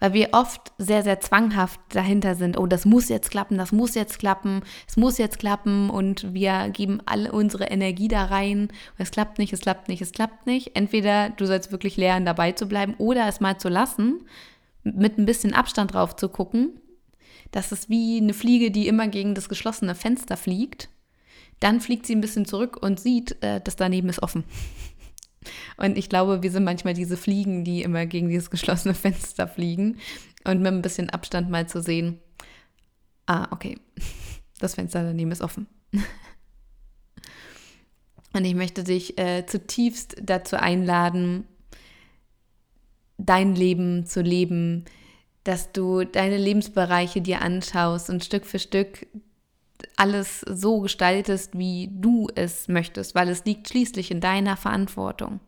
Weil 0.00 0.12
wir 0.12 0.28
oft 0.32 0.72
sehr, 0.78 1.02
sehr 1.02 1.20
zwanghaft 1.20 1.80
dahinter 1.90 2.34
sind. 2.34 2.58
Oh, 2.58 2.66
das 2.66 2.84
muss 2.84 3.08
jetzt 3.08 3.30
klappen, 3.30 3.58
das 3.58 3.72
muss 3.72 3.94
jetzt 3.94 4.18
klappen, 4.18 4.62
es 4.86 4.96
muss 4.96 5.18
jetzt 5.18 5.38
klappen 5.38 5.90
und 5.90 6.34
wir 6.34 6.70
geben 6.70 7.00
alle 7.06 7.32
unsere 7.32 7.64
Energie 7.64 8.08
da 8.08 8.24
rein. 8.24 8.68
Es 8.98 9.10
klappt 9.10 9.38
nicht, 9.38 9.52
es 9.52 9.60
klappt 9.60 9.88
nicht, 9.88 10.02
es 10.02 10.12
klappt 10.12 10.46
nicht. 10.46 10.76
Entweder 10.76 11.30
du 11.30 11.46
sollst 11.46 11.72
wirklich 11.72 11.96
lernen, 11.96 12.26
dabei 12.26 12.52
zu 12.52 12.66
bleiben 12.66 12.94
oder 12.98 13.26
es 13.28 13.40
mal 13.40 13.58
zu 13.58 13.68
lassen, 13.68 14.24
mit 14.82 15.18
ein 15.18 15.26
bisschen 15.26 15.54
Abstand 15.54 15.94
drauf 15.94 16.16
zu 16.16 16.28
gucken. 16.28 16.80
Das 17.50 17.72
ist 17.72 17.88
wie 17.88 18.18
eine 18.18 18.34
Fliege, 18.34 18.70
die 18.70 18.88
immer 18.88 19.08
gegen 19.08 19.34
das 19.34 19.48
geschlossene 19.48 19.94
Fenster 19.94 20.36
fliegt. 20.36 20.88
Dann 21.60 21.80
fliegt 21.80 22.06
sie 22.06 22.14
ein 22.14 22.20
bisschen 22.20 22.44
zurück 22.44 22.76
und 22.80 23.00
sieht, 23.00 23.42
äh, 23.42 23.60
das 23.62 23.76
daneben 23.76 24.08
ist 24.08 24.22
offen. 24.22 24.44
Und 25.76 25.98
ich 25.98 26.08
glaube, 26.08 26.42
wir 26.42 26.50
sind 26.50 26.64
manchmal 26.64 26.94
diese 26.94 27.16
Fliegen, 27.16 27.64
die 27.64 27.82
immer 27.82 28.06
gegen 28.06 28.28
dieses 28.28 28.50
geschlossene 28.50 28.94
Fenster 29.02 29.48
fliegen. 29.48 29.98
Und 30.44 30.62
mit 30.62 30.72
ein 30.72 30.82
bisschen 30.82 31.10
Abstand 31.10 31.50
mal 31.50 31.68
zu 31.68 31.82
sehen, 31.82 32.20
ah, 33.26 33.48
okay, 33.50 33.78
das 34.58 34.74
Fenster 34.74 35.02
daneben 35.02 35.32
ist 35.32 35.42
offen. 35.42 35.66
Und 38.32 38.44
ich 38.44 38.54
möchte 38.54 38.84
dich 38.84 39.18
äh, 39.18 39.46
zutiefst 39.46 40.16
dazu 40.22 40.56
einladen, 40.56 41.44
dein 43.16 43.54
Leben 43.54 44.04
zu 44.04 44.20
leben, 44.20 44.84
dass 45.42 45.72
du 45.72 46.04
deine 46.04 46.36
Lebensbereiche 46.36 47.22
dir 47.22 47.40
anschaust 47.40 48.10
und 48.10 48.24
Stück 48.24 48.44
für 48.44 48.58
Stück 48.58 49.06
alles 49.96 50.40
so 50.40 50.80
gestaltest, 50.80 51.58
wie 51.58 51.90
du 51.92 52.28
es 52.34 52.68
möchtest, 52.68 53.14
weil 53.14 53.28
es 53.28 53.44
liegt 53.44 53.68
schließlich 53.68 54.10
in 54.10 54.20
deiner 54.20 54.56
Verantwortung. 54.56 55.40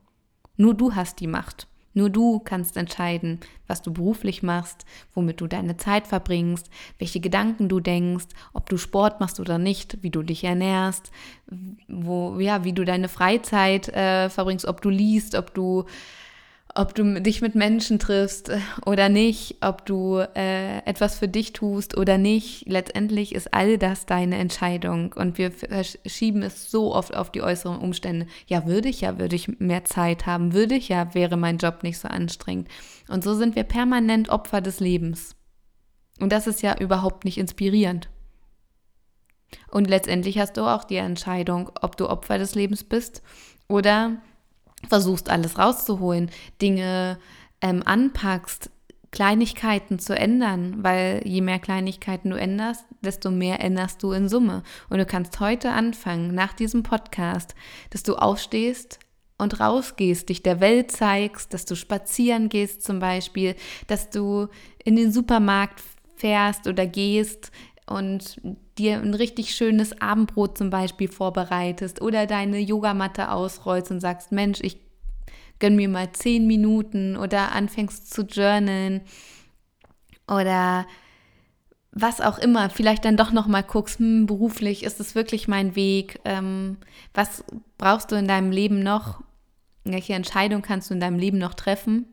Nur 0.56 0.74
du 0.74 0.94
hast 0.94 1.20
die 1.20 1.26
Macht. 1.26 1.66
Nur 1.94 2.10
du 2.10 2.38
kannst 2.38 2.76
entscheiden, 2.76 3.40
was 3.66 3.82
du 3.82 3.92
beruflich 3.92 4.42
machst, 4.42 4.84
womit 5.14 5.40
du 5.40 5.46
deine 5.46 5.78
Zeit 5.78 6.06
verbringst, 6.06 6.70
welche 6.98 7.18
Gedanken 7.18 7.68
du 7.68 7.80
denkst, 7.80 8.26
ob 8.52 8.68
du 8.68 8.76
Sport 8.76 9.18
machst 9.18 9.40
oder 9.40 9.58
nicht, 9.58 9.98
wie 10.02 10.10
du 10.10 10.22
dich 10.22 10.44
ernährst, 10.44 11.10
wo, 11.88 12.38
ja, 12.38 12.62
wie 12.62 12.72
du 12.72 12.84
deine 12.84 13.08
Freizeit 13.08 13.88
äh, 13.88 14.28
verbringst, 14.28 14.66
ob 14.66 14.80
du 14.80 14.90
liest, 14.90 15.34
ob 15.34 15.54
du 15.54 15.86
ob 16.78 16.94
du 16.94 17.20
dich 17.20 17.42
mit 17.42 17.56
Menschen 17.56 17.98
triffst 17.98 18.50
äh, 18.50 18.60
oder 18.86 19.08
nicht, 19.08 19.56
ob 19.62 19.84
du 19.84 20.18
äh, 20.36 20.78
etwas 20.86 21.18
für 21.18 21.26
dich 21.26 21.52
tust 21.52 21.96
oder 21.96 22.18
nicht. 22.18 22.68
Letztendlich 22.68 23.34
ist 23.34 23.52
all 23.52 23.78
das 23.78 24.06
deine 24.06 24.36
Entscheidung 24.36 25.12
und 25.12 25.38
wir 25.38 25.50
schieben 26.06 26.42
es 26.42 26.70
so 26.70 26.94
oft 26.94 27.16
auf 27.16 27.32
die 27.32 27.42
äußeren 27.42 27.78
Umstände. 27.78 28.28
Ja, 28.46 28.64
würde 28.64 28.88
ich 28.88 29.00
ja, 29.00 29.18
würde 29.18 29.34
ich 29.34 29.58
mehr 29.58 29.84
Zeit 29.84 30.26
haben, 30.26 30.52
würde 30.52 30.76
ich 30.76 30.88
ja, 30.88 31.14
wäre 31.14 31.36
mein 31.36 31.58
Job 31.58 31.82
nicht 31.82 31.98
so 31.98 32.06
anstrengend. 32.06 32.68
Und 33.08 33.24
so 33.24 33.34
sind 33.34 33.56
wir 33.56 33.64
permanent 33.64 34.28
Opfer 34.28 34.60
des 34.60 34.78
Lebens. 34.78 35.34
Und 36.20 36.30
das 36.30 36.46
ist 36.46 36.62
ja 36.62 36.78
überhaupt 36.78 37.24
nicht 37.24 37.38
inspirierend. 37.38 38.08
Und 39.72 39.88
letztendlich 39.88 40.38
hast 40.38 40.56
du 40.56 40.62
auch 40.62 40.84
die 40.84 40.96
Entscheidung, 40.96 41.72
ob 41.80 41.96
du 41.96 42.08
Opfer 42.08 42.38
des 42.38 42.54
Lebens 42.54 42.84
bist 42.84 43.22
oder 43.68 44.18
versuchst 44.88 45.30
alles 45.30 45.58
rauszuholen, 45.58 46.30
Dinge 46.60 47.18
ähm, 47.60 47.82
anpackst, 47.84 48.70
Kleinigkeiten 49.10 49.98
zu 49.98 50.14
ändern, 50.16 50.84
weil 50.84 51.22
je 51.24 51.40
mehr 51.40 51.58
Kleinigkeiten 51.58 52.30
du 52.30 52.38
änderst, 52.38 52.84
desto 53.00 53.30
mehr 53.30 53.60
änderst 53.60 54.02
du 54.02 54.12
in 54.12 54.28
Summe. 54.28 54.62
Und 54.90 54.98
du 54.98 55.06
kannst 55.06 55.40
heute 55.40 55.70
anfangen, 55.70 56.34
nach 56.34 56.52
diesem 56.52 56.82
Podcast, 56.82 57.54
dass 57.90 58.02
du 58.02 58.16
aufstehst 58.16 58.98
und 59.38 59.60
rausgehst, 59.60 60.28
dich 60.28 60.42
der 60.42 60.60
Welt 60.60 60.92
zeigst, 60.92 61.54
dass 61.54 61.64
du 61.64 61.74
spazieren 61.74 62.48
gehst 62.48 62.82
zum 62.82 62.98
Beispiel, 62.98 63.54
dass 63.86 64.10
du 64.10 64.48
in 64.84 64.96
den 64.96 65.12
Supermarkt 65.12 65.82
fährst 66.16 66.66
oder 66.66 66.86
gehst 66.86 67.50
und 67.90 68.40
dir 68.78 69.00
ein 69.00 69.14
richtig 69.14 69.54
schönes 69.54 70.00
Abendbrot 70.00 70.58
zum 70.58 70.70
Beispiel 70.70 71.08
vorbereitest 71.08 72.00
oder 72.00 72.26
deine 72.26 72.58
Yogamatte 72.58 73.30
ausrollst 73.30 73.90
und 73.90 74.00
sagst, 74.00 74.32
Mensch, 74.32 74.60
ich 74.62 74.78
gönn 75.58 75.76
mir 75.76 75.88
mal 75.88 76.12
zehn 76.12 76.46
Minuten 76.46 77.16
oder 77.16 77.52
anfängst 77.52 78.12
zu 78.12 78.22
journalen 78.22 79.02
oder 80.28 80.86
was 81.90 82.20
auch 82.20 82.38
immer, 82.38 82.70
vielleicht 82.70 83.04
dann 83.04 83.16
doch 83.16 83.32
noch 83.32 83.46
mal 83.46 83.62
guckst, 83.62 83.98
hm, 83.98 84.26
beruflich 84.26 84.84
ist 84.84 85.00
es 85.00 85.14
wirklich 85.14 85.48
mein 85.48 85.74
Weg, 85.74 86.20
ähm, 86.24 86.76
was 87.14 87.44
brauchst 87.76 88.12
du 88.12 88.16
in 88.16 88.28
deinem 88.28 88.52
Leben 88.52 88.82
noch, 88.82 89.22
welche 89.84 90.14
Entscheidung 90.14 90.62
kannst 90.62 90.90
du 90.90 90.94
in 90.94 91.00
deinem 91.00 91.18
Leben 91.18 91.38
noch 91.38 91.54
treffen, 91.54 92.06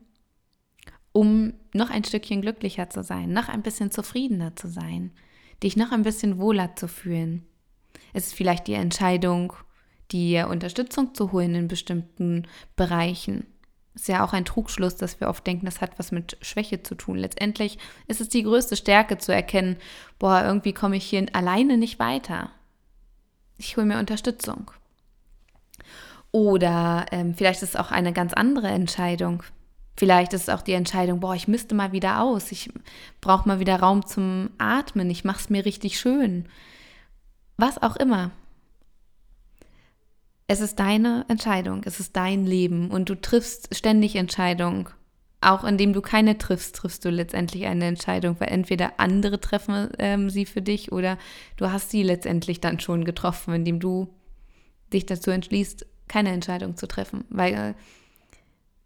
um 1.12 1.52
noch 1.72 1.90
ein 1.90 2.04
Stückchen 2.04 2.40
glücklicher 2.42 2.90
zu 2.90 3.02
sein, 3.02 3.32
noch 3.32 3.48
ein 3.48 3.62
bisschen 3.62 3.90
zufriedener 3.90 4.56
zu 4.56 4.68
sein, 4.68 5.12
dich 5.62 5.76
noch 5.76 5.92
ein 5.92 6.02
bisschen 6.02 6.38
wohler 6.38 6.76
zu 6.76 6.88
fühlen. 6.88 7.46
Es 8.12 8.28
ist 8.28 8.34
vielleicht 8.34 8.66
die 8.66 8.74
Entscheidung, 8.74 9.52
dir 10.10 10.48
Unterstützung 10.48 11.14
zu 11.14 11.32
holen 11.32 11.54
in 11.54 11.68
bestimmten 11.68 12.46
Bereichen. 12.76 13.46
Ist 13.94 14.08
ja 14.08 14.24
auch 14.24 14.32
ein 14.32 14.44
Trugschluss, 14.44 14.96
dass 14.96 15.20
wir 15.20 15.28
oft 15.28 15.46
denken, 15.46 15.64
das 15.64 15.80
hat 15.80 15.98
was 15.98 16.12
mit 16.12 16.36
Schwäche 16.42 16.82
zu 16.82 16.94
tun. 16.94 17.16
Letztendlich 17.16 17.78
ist 18.06 18.20
es 18.20 18.28
die 18.28 18.42
größte 18.42 18.76
Stärke 18.76 19.16
zu 19.18 19.32
erkennen, 19.32 19.76
boah, 20.18 20.44
irgendwie 20.44 20.74
komme 20.74 20.96
ich 20.96 21.06
hier 21.06 21.26
alleine 21.32 21.78
nicht 21.78 21.98
weiter. 21.98 22.50
Ich 23.56 23.76
hole 23.76 23.86
mir 23.86 23.98
Unterstützung. 23.98 24.70
Oder 26.30 27.06
ähm, 27.12 27.34
vielleicht 27.34 27.62
ist 27.62 27.70
es 27.70 27.76
auch 27.76 27.90
eine 27.90 28.12
ganz 28.12 28.34
andere 28.34 28.68
Entscheidung. 28.68 29.42
Vielleicht 29.96 30.34
ist 30.34 30.42
es 30.42 30.48
auch 30.48 30.62
die 30.62 30.72
Entscheidung, 30.72 31.20
boah, 31.20 31.34
ich 31.34 31.48
müsste 31.48 31.74
mal 31.74 31.92
wieder 31.92 32.20
aus. 32.20 32.52
Ich 32.52 32.70
brauche 33.20 33.48
mal 33.48 33.60
wieder 33.60 33.80
Raum 33.80 34.04
zum 34.06 34.50
Atmen. 34.58 35.08
Ich 35.08 35.24
mache 35.24 35.40
es 35.40 35.50
mir 35.50 35.64
richtig 35.64 35.98
schön. 35.98 36.46
Was 37.56 37.82
auch 37.82 37.96
immer. 37.96 38.30
Es 40.48 40.60
ist 40.60 40.78
deine 40.78 41.24
Entscheidung, 41.28 41.82
es 41.86 41.98
ist 41.98 42.14
dein 42.14 42.46
Leben 42.46 42.90
und 42.90 43.08
du 43.08 43.20
triffst 43.20 43.74
ständig 43.74 44.14
Entscheidungen. 44.14 44.88
Auch 45.40 45.64
indem 45.64 45.92
du 45.92 46.00
keine 46.00 46.38
triffst, 46.38 46.76
triffst 46.76 47.04
du 47.04 47.10
letztendlich 47.10 47.66
eine 47.66 47.86
Entscheidung, 47.86 48.36
weil 48.38 48.48
entweder 48.48 48.98
andere 48.98 49.40
treffen 49.40 49.88
ähm, 49.98 50.30
sie 50.30 50.46
für 50.46 50.62
dich 50.62 50.92
oder 50.92 51.18
du 51.56 51.72
hast 51.72 51.90
sie 51.90 52.02
letztendlich 52.02 52.60
dann 52.60 52.80
schon 52.80 53.04
getroffen, 53.04 53.54
indem 53.54 53.80
du 53.80 54.08
dich 54.92 55.04
dazu 55.04 55.30
entschließt, 55.30 55.84
keine 56.06 56.30
Entscheidung 56.30 56.76
zu 56.76 56.86
treffen, 56.86 57.24
weil 57.28 57.74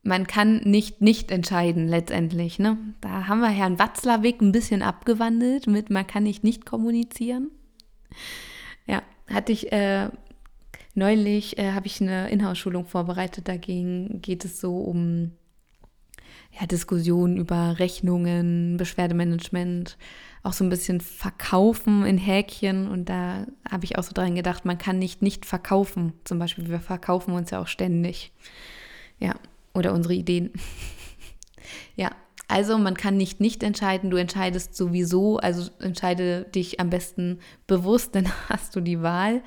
man 0.02 0.26
kann 0.26 0.58
nicht 0.58 1.00
nicht 1.00 1.30
entscheiden 1.30 1.88
letztendlich. 1.88 2.58
Ne? 2.58 2.78
Da 3.00 3.26
haben 3.26 3.40
wir 3.40 3.48
Herrn 3.48 3.78
Watzlawick 3.78 4.40
ein 4.40 4.52
bisschen 4.52 4.82
abgewandelt 4.82 5.66
mit 5.66 5.90
man 5.90 6.06
kann 6.06 6.22
nicht 6.22 6.44
nicht 6.44 6.66
kommunizieren. 6.66 7.50
Ja, 8.86 9.02
hatte 9.28 9.52
ich 9.52 9.72
äh, 9.72 10.10
Neulich 10.94 11.56
äh, 11.56 11.72
habe 11.72 11.86
ich 11.86 12.00
eine 12.00 12.30
Inhouse-Schulung 12.30 12.84
vorbereitet, 12.84 13.46
dagegen 13.46 14.20
geht 14.20 14.44
es 14.44 14.60
so 14.60 14.78
um 14.78 15.32
ja, 16.58 16.66
Diskussionen 16.66 17.36
über 17.36 17.78
Rechnungen, 17.78 18.76
Beschwerdemanagement, 18.76 19.96
auch 20.42 20.52
so 20.52 20.64
ein 20.64 20.70
bisschen 20.70 21.00
Verkaufen 21.00 22.04
in 22.04 22.18
Häkchen. 22.18 22.88
Und 22.88 23.08
da 23.08 23.46
habe 23.70 23.84
ich 23.84 23.98
auch 23.98 24.02
so 24.02 24.12
dran 24.12 24.34
gedacht, 24.34 24.64
man 24.64 24.78
kann 24.78 24.98
nicht 24.98 25.22
nicht 25.22 25.46
verkaufen. 25.46 26.12
Zum 26.24 26.40
Beispiel, 26.40 26.68
wir 26.68 26.80
verkaufen 26.80 27.34
uns 27.34 27.50
ja 27.50 27.62
auch 27.62 27.68
ständig. 27.68 28.32
Ja, 29.20 29.36
oder 29.74 29.92
unsere 29.92 30.14
Ideen. 30.14 30.52
ja, 31.96 32.10
also 32.48 32.78
man 32.78 32.96
kann 32.96 33.16
nicht 33.16 33.40
nicht 33.40 33.62
entscheiden, 33.62 34.10
du 34.10 34.16
entscheidest 34.16 34.74
sowieso, 34.74 35.38
also 35.38 35.70
entscheide 35.78 36.44
dich 36.44 36.80
am 36.80 36.90
besten 36.90 37.38
bewusst, 37.66 38.14
dann 38.14 38.28
hast 38.48 38.74
du 38.74 38.80
die 38.80 39.02
Wahl. 39.02 39.42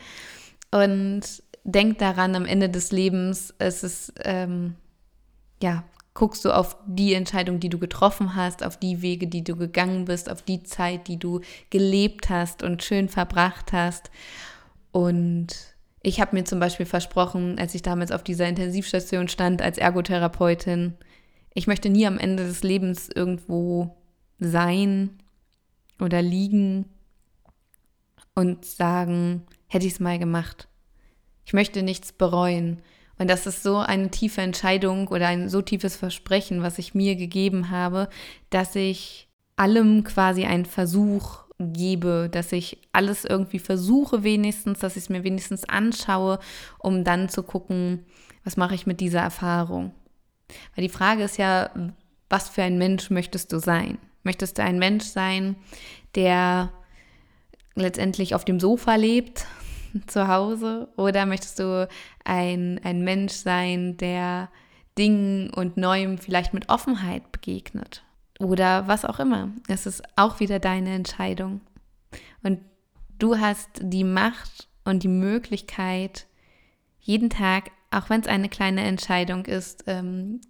Und 0.71 1.21
denk 1.63 1.99
daran, 1.99 2.35
am 2.35 2.45
Ende 2.45 2.69
des 2.69 2.91
Lebens, 2.91 3.53
es 3.57 3.83
ist, 3.83 4.13
ähm, 4.23 4.75
ja, 5.61 5.83
guckst 6.13 6.45
du 6.45 6.51
auf 6.51 6.77
die 6.85 7.13
Entscheidung, 7.13 7.59
die 7.59 7.69
du 7.69 7.79
getroffen 7.79 8.35
hast, 8.35 8.63
auf 8.63 8.77
die 8.77 9.01
Wege, 9.01 9.27
die 9.27 9.43
du 9.43 9.55
gegangen 9.55 10.05
bist, 10.05 10.29
auf 10.29 10.41
die 10.41 10.63
Zeit, 10.63 11.07
die 11.07 11.17
du 11.17 11.41
gelebt 11.69 12.29
hast 12.29 12.63
und 12.63 12.83
schön 12.83 13.09
verbracht 13.09 13.73
hast. 13.73 14.11
Und 14.91 15.72
ich 16.03 16.19
habe 16.19 16.35
mir 16.35 16.43
zum 16.43 16.59
Beispiel 16.59 16.85
versprochen, 16.85 17.57
als 17.57 17.73
ich 17.73 17.81
damals 17.81 18.11
auf 18.11 18.23
dieser 18.23 18.47
Intensivstation 18.47 19.29
stand 19.29 19.61
als 19.61 19.77
Ergotherapeutin, 19.77 20.95
ich 21.53 21.65
möchte 21.65 21.89
nie 21.89 22.05
am 22.05 22.19
Ende 22.19 22.45
des 22.45 22.61
Lebens 22.63 23.09
irgendwo 23.13 23.95
sein 24.39 25.11
oder 25.99 26.21
liegen 26.21 26.85
und 28.35 28.65
sagen, 28.65 29.43
hätte 29.67 29.85
ich 29.85 29.93
es 29.93 29.99
mal 29.99 30.19
gemacht. 30.19 30.67
Ich 31.45 31.53
möchte 31.53 31.83
nichts 31.83 32.11
bereuen. 32.11 32.81
Und 33.17 33.29
das 33.29 33.45
ist 33.45 33.63
so 33.63 33.77
eine 33.77 34.09
tiefe 34.09 34.41
Entscheidung 34.41 35.07
oder 35.07 35.27
ein 35.27 35.47
so 35.47 35.61
tiefes 35.61 35.95
Versprechen, 35.95 36.63
was 36.63 36.79
ich 36.79 36.95
mir 36.95 37.15
gegeben 37.15 37.69
habe, 37.69 38.09
dass 38.49 38.75
ich 38.75 39.29
allem 39.55 40.03
quasi 40.03 40.45
einen 40.45 40.65
Versuch 40.65 41.42
gebe, 41.71 42.29
dass 42.31 42.51
ich 42.51 42.79
alles 42.91 43.25
irgendwie 43.25 43.59
versuche 43.59 44.23
wenigstens, 44.23 44.79
dass 44.79 44.95
ich 44.95 45.03
es 45.03 45.09
mir 45.09 45.23
wenigstens 45.23 45.63
anschaue, 45.65 46.39
um 46.79 47.03
dann 47.03 47.29
zu 47.29 47.43
gucken, 47.43 48.05
was 48.43 48.57
mache 48.57 48.75
ich 48.75 48.85
mit 48.85 48.99
dieser 48.99 49.21
Erfahrung. 49.21 49.93
Weil 50.75 50.83
die 50.83 50.93
Frage 50.93 51.23
ist 51.23 51.37
ja, 51.37 51.69
was 52.29 52.49
für 52.49 52.63
ein 52.63 52.77
Mensch 52.77 53.09
möchtest 53.09 53.51
du 53.51 53.59
sein? 53.59 53.97
Möchtest 54.23 54.57
du 54.57 54.63
ein 54.63 54.79
Mensch 54.79 55.05
sein, 55.05 55.55
der 56.15 56.71
letztendlich 57.75 58.35
auf 58.35 58.45
dem 58.45 58.59
Sofa 58.59 58.95
lebt, 58.95 59.45
zu 60.07 60.27
Hause 60.27 60.89
oder 60.97 61.25
möchtest 61.25 61.59
du 61.59 61.87
ein, 62.23 62.79
ein 62.83 63.03
Mensch 63.03 63.33
sein, 63.33 63.97
der 63.97 64.49
Dingen 64.97 65.49
und 65.49 65.77
Neuem 65.77 66.17
vielleicht 66.17 66.53
mit 66.53 66.69
Offenheit 66.69 67.31
begegnet? 67.31 68.03
Oder 68.39 68.87
was 68.87 69.05
auch 69.05 69.19
immer. 69.19 69.49
Es 69.67 69.85
ist 69.85 70.03
auch 70.15 70.39
wieder 70.39 70.59
deine 70.59 70.93
Entscheidung. 70.93 71.61
Und 72.41 72.59
du 73.19 73.37
hast 73.37 73.69
die 73.81 74.03
Macht 74.03 74.67
und 74.85 75.03
die 75.03 75.07
Möglichkeit, 75.07 76.27
jeden 76.99 77.29
Tag, 77.29 77.71
auch 77.91 78.09
wenn 78.09 78.21
es 78.21 78.27
eine 78.27 78.49
kleine 78.49 78.83
Entscheidung 78.83 79.45
ist, 79.45 79.83
ähm, 79.87 80.41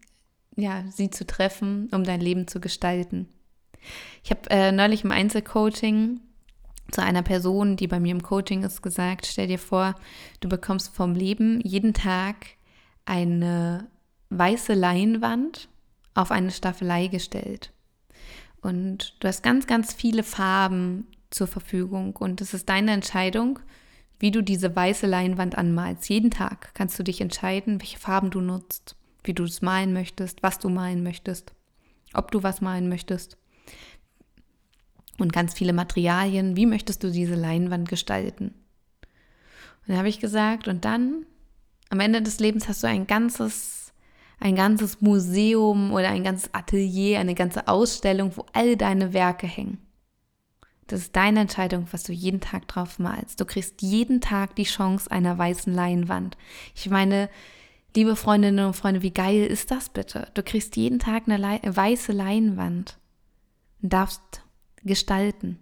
ja, 0.56 0.84
sie 0.90 1.10
zu 1.10 1.26
treffen, 1.26 1.90
um 1.92 2.04
dein 2.04 2.22
Leben 2.22 2.48
zu 2.48 2.62
gestalten. 2.62 3.28
Ich 4.24 4.30
habe 4.30 4.50
äh, 4.50 4.72
neulich 4.72 5.04
im 5.04 5.12
Einzelcoaching 5.12 6.22
zu 6.92 7.02
einer 7.02 7.24
Person, 7.24 7.76
die 7.76 7.88
bei 7.88 8.00
mir 8.00 8.12
im 8.12 8.24
Coaching 8.24 8.64
ist, 8.64 8.82
gesagt, 8.82 9.26
stell 9.26 9.48
dir 9.48 9.60
vor, 9.60 9.96
du 10.40 10.50
bekommst 10.50 10.96
vom 10.96 11.16
Leben 11.16 11.60
jeden 11.62 11.94
Tag 11.94 12.36
eine 13.06 13.88
weiße 14.30 14.74
Leinwand 14.74 15.70
auf 16.14 16.32
eine 16.32 16.52
Staffelei 16.52 17.08
gestellt. 17.08 17.72
Und 18.62 19.16
du 19.20 19.28
hast 19.28 19.44
ganz, 19.44 19.68
ganz 19.68 19.94
viele 19.94 20.24
Farben 20.24 21.08
zur 21.30 21.48
Verfügung 21.48 22.16
und 22.16 22.42
es 22.42 22.54
ist 22.54 22.70
deine 22.70 22.92
Entscheidung, 22.92 23.60
wie 24.20 24.32
du 24.32 24.42
diese 24.42 24.74
weiße 24.74 25.08
Leinwand 25.08 25.58
anmalst. 25.58 26.08
Jeden 26.08 26.32
Tag 26.32 26.74
kannst 26.76 26.98
du 26.98 27.04
dich 27.04 27.20
entscheiden, 27.20 27.82
welche 27.82 28.00
Farben 28.00 28.30
du 28.30 28.40
nutzt, 28.40 28.96
wie 29.24 29.34
du 29.34 29.44
es 29.44 29.62
malen 29.62 29.92
möchtest, 29.92 30.44
was 30.44 30.60
du 30.60 30.70
malen 30.70 31.04
möchtest, 31.04 31.54
ob 32.14 32.32
du 32.32 32.44
was 32.44 32.62
malen 32.62 32.88
möchtest 32.88 33.38
und 35.18 35.34
ganz 35.34 35.54
viele 35.54 35.74
Materialien. 35.74 36.56
Wie 36.56 36.66
möchtest 36.66 37.04
du 37.04 37.12
diese 37.12 37.36
Leinwand 37.36 37.90
gestalten? 37.90 38.54
Und 39.82 39.90
dann 39.90 39.98
habe 39.98 40.10
ich 40.10 40.20
gesagt, 40.20 40.68
und 40.68 40.86
dann 40.86 41.26
am 41.90 42.00
Ende 42.00 42.22
des 42.22 42.40
Lebens 42.40 42.68
hast 42.68 42.84
du 42.84 42.88
ein 42.88 43.08
ganzes, 43.08 43.83
ein 44.44 44.58
ganzes 44.58 45.00
Museum 45.00 45.94
oder 45.94 46.10
ein 46.10 46.26
ganzes 46.26 46.54
Atelier, 46.54 47.20
eine 47.20 47.34
ganze 47.34 47.70
Ausstellung, 47.70 48.36
wo 48.36 48.46
all 48.52 48.76
deine 48.76 49.14
Werke 49.14 49.48
hängen. 49.48 49.78
Das 50.88 51.00
ist 51.00 51.16
deine 51.16 51.40
Entscheidung, 51.40 51.88
was 51.92 52.04
du 52.04 52.12
jeden 52.12 52.42
Tag 52.42 52.68
drauf 52.68 53.00
malst. 53.00 53.40
Du 53.40 53.46
kriegst 53.46 53.82
jeden 53.82 54.20
Tag 54.20 54.58
die 54.58 54.66
Chance 54.66 55.10
einer 55.10 55.38
weißen 55.38 55.74
Leinwand. 55.74 56.38
Ich 56.76 56.90
meine, 56.90 57.30
liebe 57.96 58.18
Freundinnen 58.18 58.66
und 58.66 58.76
Freunde, 58.76 59.02
wie 59.02 59.14
geil 59.14 59.46
ist 59.46 59.72
das 59.72 59.88
bitte? 59.88 60.28
Du 60.34 60.44
kriegst 60.44 60.76
jeden 60.76 61.00
Tag 61.00 61.24
eine 61.26 61.38
Le 61.38 61.62
weiße 61.64 62.12
Leinwand 62.12 63.00
und 63.82 63.94
darfst 63.94 64.44
gestalten. 64.84 65.58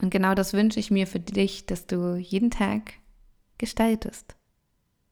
Und 0.00 0.08
genau 0.08 0.34
das 0.34 0.54
wünsche 0.54 0.80
ich 0.80 0.90
mir 0.90 1.06
für 1.06 1.20
dich, 1.20 1.66
dass 1.66 1.86
du 1.86 2.16
jeden 2.16 2.50
Tag 2.50 2.94
gestaltest. 3.58 4.34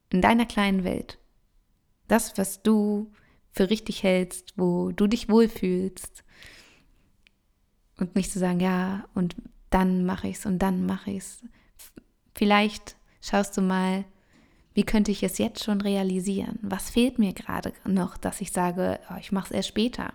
In 0.08 0.22
deiner 0.22 0.46
kleinen 0.46 0.82
Welt. 0.82 1.18
Das, 2.08 2.36
was 2.36 2.62
du 2.62 3.12
für 3.52 3.70
richtig 3.70 4.02
hältst, 4.02 4.54
wo 4.56 4.92
du 4.92 5.06
dich 5.06 5.28
wohlfühlst. 5.28 6.24
Und 7.98 8.14
nicht 8.14 8.30
zu 8.30 8.38
sagen, 8.38 8.60
ja, 8.60 9.08
und 9.14 9.36
dann 9.70 10.04
mache 10.04 10.28
ich 10.28 10.36
es 10.36 10.46
und 10.46 10.60
dann 10.60 10.86
mache 10.86 11.10
ich 11.10 11.18
es. 11.18 11.44
Vielleicht 12.34 12.96
schaust 13.20 13.56
du 13.56 13.62
mal, 13.62 14.04
wie 14.74 14.84
könnte 14.84 15.10
ich 15.10 15.24
es 15.24 15.38
jetzt 15.38 15.64
schon 15.64 15.80
realisieren? 15.80 16.60
Was 16.62 16.90
fehlt 16.90 17.18
mir 17.18 17.32
gerade 17.32 17.72
noch, 17.84 18.16
dass 18.16 18.40
ich 18.40 18.52
sage, 18.52 19.00
oh, 19.10 19.16
ich 19.18 19.32
mache 19.32 19.46
es 19.46 19.50
erst 19.50 19.68
später? 19.68 20.12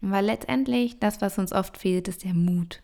Weil 0.00 0.24
letztendlich 0.24 0.98
das, 0.98 1.20
was 1.20 1.38
uns 1.38 1.52
oft 1.52 1.76
fehlt, 1.76 2.08
ist 2.08 2.24
der 2.24 2.32
Mut. 2.32 2.82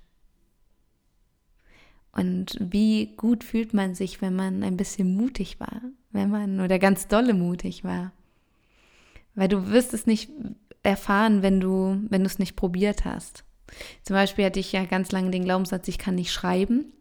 Und 2.12 2.58
wie 2.60 3.16
gut 3.16 3.42
fühlt 3.42 3.72
man 3.72 3.94
sich, 3.94 4.20
wenn 4.20 4.36
man 4.36 4.62
ein 4.62 4.76
bisschen 4.76 5.16
mutig 5.16 5.58
war, 5.60 5.80
wenn 6.12 6.30
man 6.30 6.60
oder 6.60 6.78
ganz 6.78 7.08
dolle 7.08 7.34
mutig 7.34 7.84
war. 7.84 8.12
Weil 9.34 9.48
du 9.48 9.70
wirst 9.70 9.94
es 9.94 10.06
nicht 10.06 10.30
erfahren, 10.82 11.42
wenn 11.42 11.60
du, 11.60 11.98
wenn 12.08 12.22
du 12.22 12.26
es 12.26 12.38
nicht 12.38 12.56
probiert 12.56 13.04
hast. 13.04 13.44
Zum 14.02 14.14
Beispiel 14.14 14.44
hatte 14.44 14.60
ich 14.60 14.72
ja 14.72 14.84
ganz 14.84 15.12
lange 15.12 15.30
den 15.30 15.44
Glaubenssatz, 15.44 15.88
ich 15.88 15.98
kann 15.98 16.16
nicht 16.16 16.32
schreiben. 16.32 16.92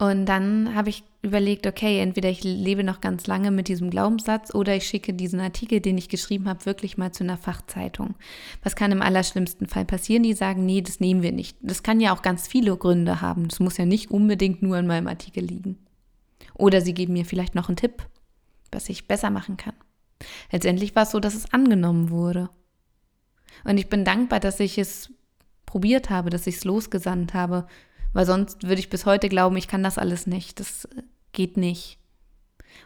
Und 0.00 0.26
dann 0.26 0.76
habe 0.76 0.90
ich 0.90 1.02
überlegt, 1.22 1.66
okay, 1.66 1.98
entweder 1.98 2.30
ich 2.30 2.44
lebe 2.44 2.84
noch 2.84 3.00
ganz 3.00 3.26
lange 3.26 3.50
mit 3.50 3.66
diesem 3.66 3.90
Glaubenssatz 3.90 4.54
oder 4.54 4.76
ich 4.76 4.84
schicke 4.84 5.12
diesen 5.12 5.40
Artikel, 5.40 5.80
den 5.80 5.98
ich 5.98 6.08
geschrieben 6.08 6.48
habe, 6.48 6.66
wirklich 6.66 6.96
mal 6.96 7.10
zu 7.10 7.24
einer 7.24 7.36
Fachzeitung. 7.36 8.14
Was 8.62 8.76
kann 8.76 8.92
im 8.92 9.02
allerschlimmsten 9.02 9.66
Fall 9.66 9.84
passieren? 9.84 10.22
Die 10.22 10.34
sagen, 10.34 10.64
nee, 10.64 10.82
das 10.82 11.00
nehmen 11.00 11.22
wir 11.22 11.32
nicht. 11.32 11.56
Das 11.60 11.82
kann 11.82 12.00
ja 12.00 12.14
auch 12.14 12.22
ganz 12.22 12.46
viele 12.46 12.76
Gründe 12.76 13.20
haben. 13.20 13.48
Das 13.48 13.58
muss 13.58 13.76
ja 13.76 13.86
nicht 13.86 14.12
unbedingt 14.12 14.62
nur 14.62 14.78
in 14.78 14.86
meinem 14.86 15.08
Artikel 15.08 15.44
liegen. 15.44 15.78
Oder 16.58 16.82
sie 16.82 16.92
geben 16.92 17.14
mir 17.14 17.24
vielleicht 17.24 17.54
noch 17.54 17.68
einen 17.68 17.76
Tipp, 17.76 18.06
was 18.70 18.88
ich 18.90 19.08
besser 19.08 19.30
machen 19.30 19.56
kann. 19.56 19.74
Letztendlich 20.52 20.94
war 20.94 21.04
es 21.04 21.12
so, 21.12 21.20
dass 21.20 21.34
es 21.34 21.52
angenommen 21.52 22.10
wurde. 22.10 22.50
Und 23.64 23.78
ich 23.78 23.88
bin 23.88 24.04
dankbar, 24.04 24.40
dass 24.40 24.60
ich 24.60 24.76
es 24.76 25.10
probiert 25.64 26.10
habe, 26.10 26.30
dass 26.30 26.46
ich 26.46 26.56
es 26.56 26.64
losgesandt 26.64 27.34
habe, 27.34 27.66
weil 28.12 28.26
sonst 28.26 28.64
würde 28.64 28.80
ich 28.80 28.90
bis 28.90 29.06
heute 29.06 29.28
glauben, 29.28 29.56
ich 29.56 29.68
kann 29.68 29.82
das 29.82 29.98
alles 29.98 30.26
nicht. 30.26 30.60
Das 30.60 30.88
geht 31.32 31.56
nicht. 31.56 31.98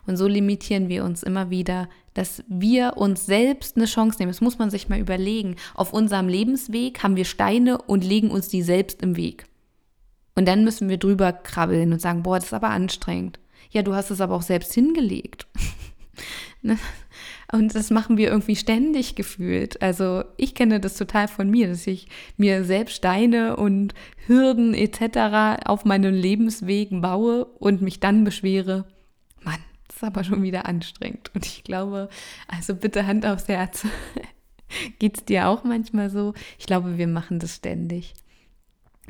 Und 0.07 0.17
so 0.17 0.27
limitieren 0.27 0.89
wir 0.89 1.05
uns 1.05 1.23
immer 1.23 1.51
wieder, 1.51 1.89
dass 2.15 2.45
wir 2.49 2.97
uns 2.97 3.27
selbst 3.27 3.77
eine 3.77 3.87
Chance 3.87 4.19
nehmen. 4.19 4.31
Das 4.31 4.41
muss 4.41 4.59
man 4.59 4.71
sich 4.71 4.89
mal 4.89 4.99
überlegen. 4.99 5.57
Auf 5.75 5.93
unserem 5.93 6.29
Lebensweg 6.29 7.03
haben 7.03 7.17
wir 7.17 7.25
Steine 7.25 7.79
und 7.79 8.05
legen 8.05 8.31
uns 8.31 8.49
die 8.49 8.63
selbst 8.63 9.03
im 9.03 9.17
Weg. 9.17 9.47
Und 10.35 10.47
dann 10.47 10.65
müssen 10.65 10.89
wir 10.89 10.99
drüber 10.99 11.33
krabbeln 11.33 11.93
und 11.93 12.01
sagen, 12.01 12.23
boah, 12.23 12.37
das 12.37 12.47
ist 12.47 12.55
aber 12.55 12.71
anstrengend. 12.71 13.39
Ja, 13.73 13.83
du 13.83 13.95
hast 13.95 14.11
es 14.11 14.21
aber 14.21 14.37
auch 14.37 14.43
selbst 14.43 14.73
hingelegt. 14.73 15.47
Ne? 16.65 16.79
Und 17.51 17.75
das 17.75 17.91
machen 17.91 18.17
wir 18.17 18.31
irgendwie 18.31 18.55
ständig 18.55 19.17
gefühlt. 19.17 19.83
Also 19.83 20.23
ich 20.37 20.55
kenne 20.55 20.79
das 20.79 20.97
total 20.97 21.27
von 21.27 21.51
mir, 21.51 21.67
dass 21.67 21.89
ich 21.89 22.07
mir 22.37 22.63
selbst 22.63 22.95
Steine 22.95 23.57
und 23.57 23.95
Hürden 24.27 24.73
etc. 24.73 25.67
auf 25.67 25.85
meinen 25.85 26.15
Lebenswegen 26.15 27.01
baue 27.01 27.45
und 27.45 27.83
mich 27.83 27.99
dann 27.99 28.23
beschwere, 28.23 28.87
Mann, 29.43 29.59
das 29.89 29.97
ist 29.97 30.05
aber 30.05 30.23
schon 30.23 30.43
wieder 30.45 30.67
anstrengend. 30.67 31.33
Und 31.35 31.45
ich 31.45 31.65
glaube, 31.65 32.09
also 32.47 32.77
bitte 32.77 33.07
Hand 33.07 33.27
aufs 33.27 33.49
Herz. 33.49 33.85
Geht 35.01 35.19
es 35.19 35.25
dir 35.25 35.49
auch 35.49 35.65
manchmal 35.65 36.11
so? 36.11 36.35
Ich 36.59 36.67
glaube, 36.67 36.97
wir 36.97 37.09
machen 37.09 37.41
das 37.41 37.57
ständig. 37.57 38.15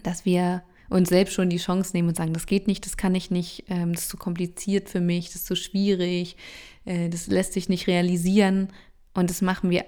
Dass 0.02 0.24
wir 0.24 0.62
uns 0.92 1.08
selbst 1.08 1.34
schon 1.34 1.50
die 1.50 1.58
Chance 1.58 1.92
nehmen 1.94 2.08
und 2.08 2.16
sagen, 2.16 2.32
das 2.32 2.46
geht 2.46 2.66
nicht, 2.66 2.86
das 2.86 2.96
kann 2.96 3.14
ich 3.14 3.30
nicht, 3.30 3.64
ähm, 3.68 3.92
das 3.92 4.02
ist 4.02 4.10
zu 4.10 4.16
kompliziert 4.16 4.88
für 4.88 5.00
mich, 5.00 5.26
das 5.26 5.36
ist 5.36 5.46
zu 5.46 5.56
schwierig, 5.56 6.36
äh, 6.84 7.08
das 7.08 7.26
lässt 7.26 7.54
sich 7.54 7.68
nicht 7.68 7.86
realisieren 7.86 8.68
und 9.14 9.30
das 9.30 9.42
machen 9.42 9.70
wir 9.70 9.84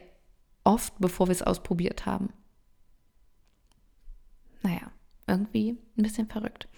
oft, 0.64 0.94
bevor 0.98 1.28
wir 1.28 1.32
es 1.32 1.42
ausprobiert 1.42 2.06
haben. 2.06 2.30
Naja, 4.62 4.90
irgendwie 5.26 5.76
ein 5.96 6.02
bisschen 6.02 6.26
verrückt. 6.26 6.68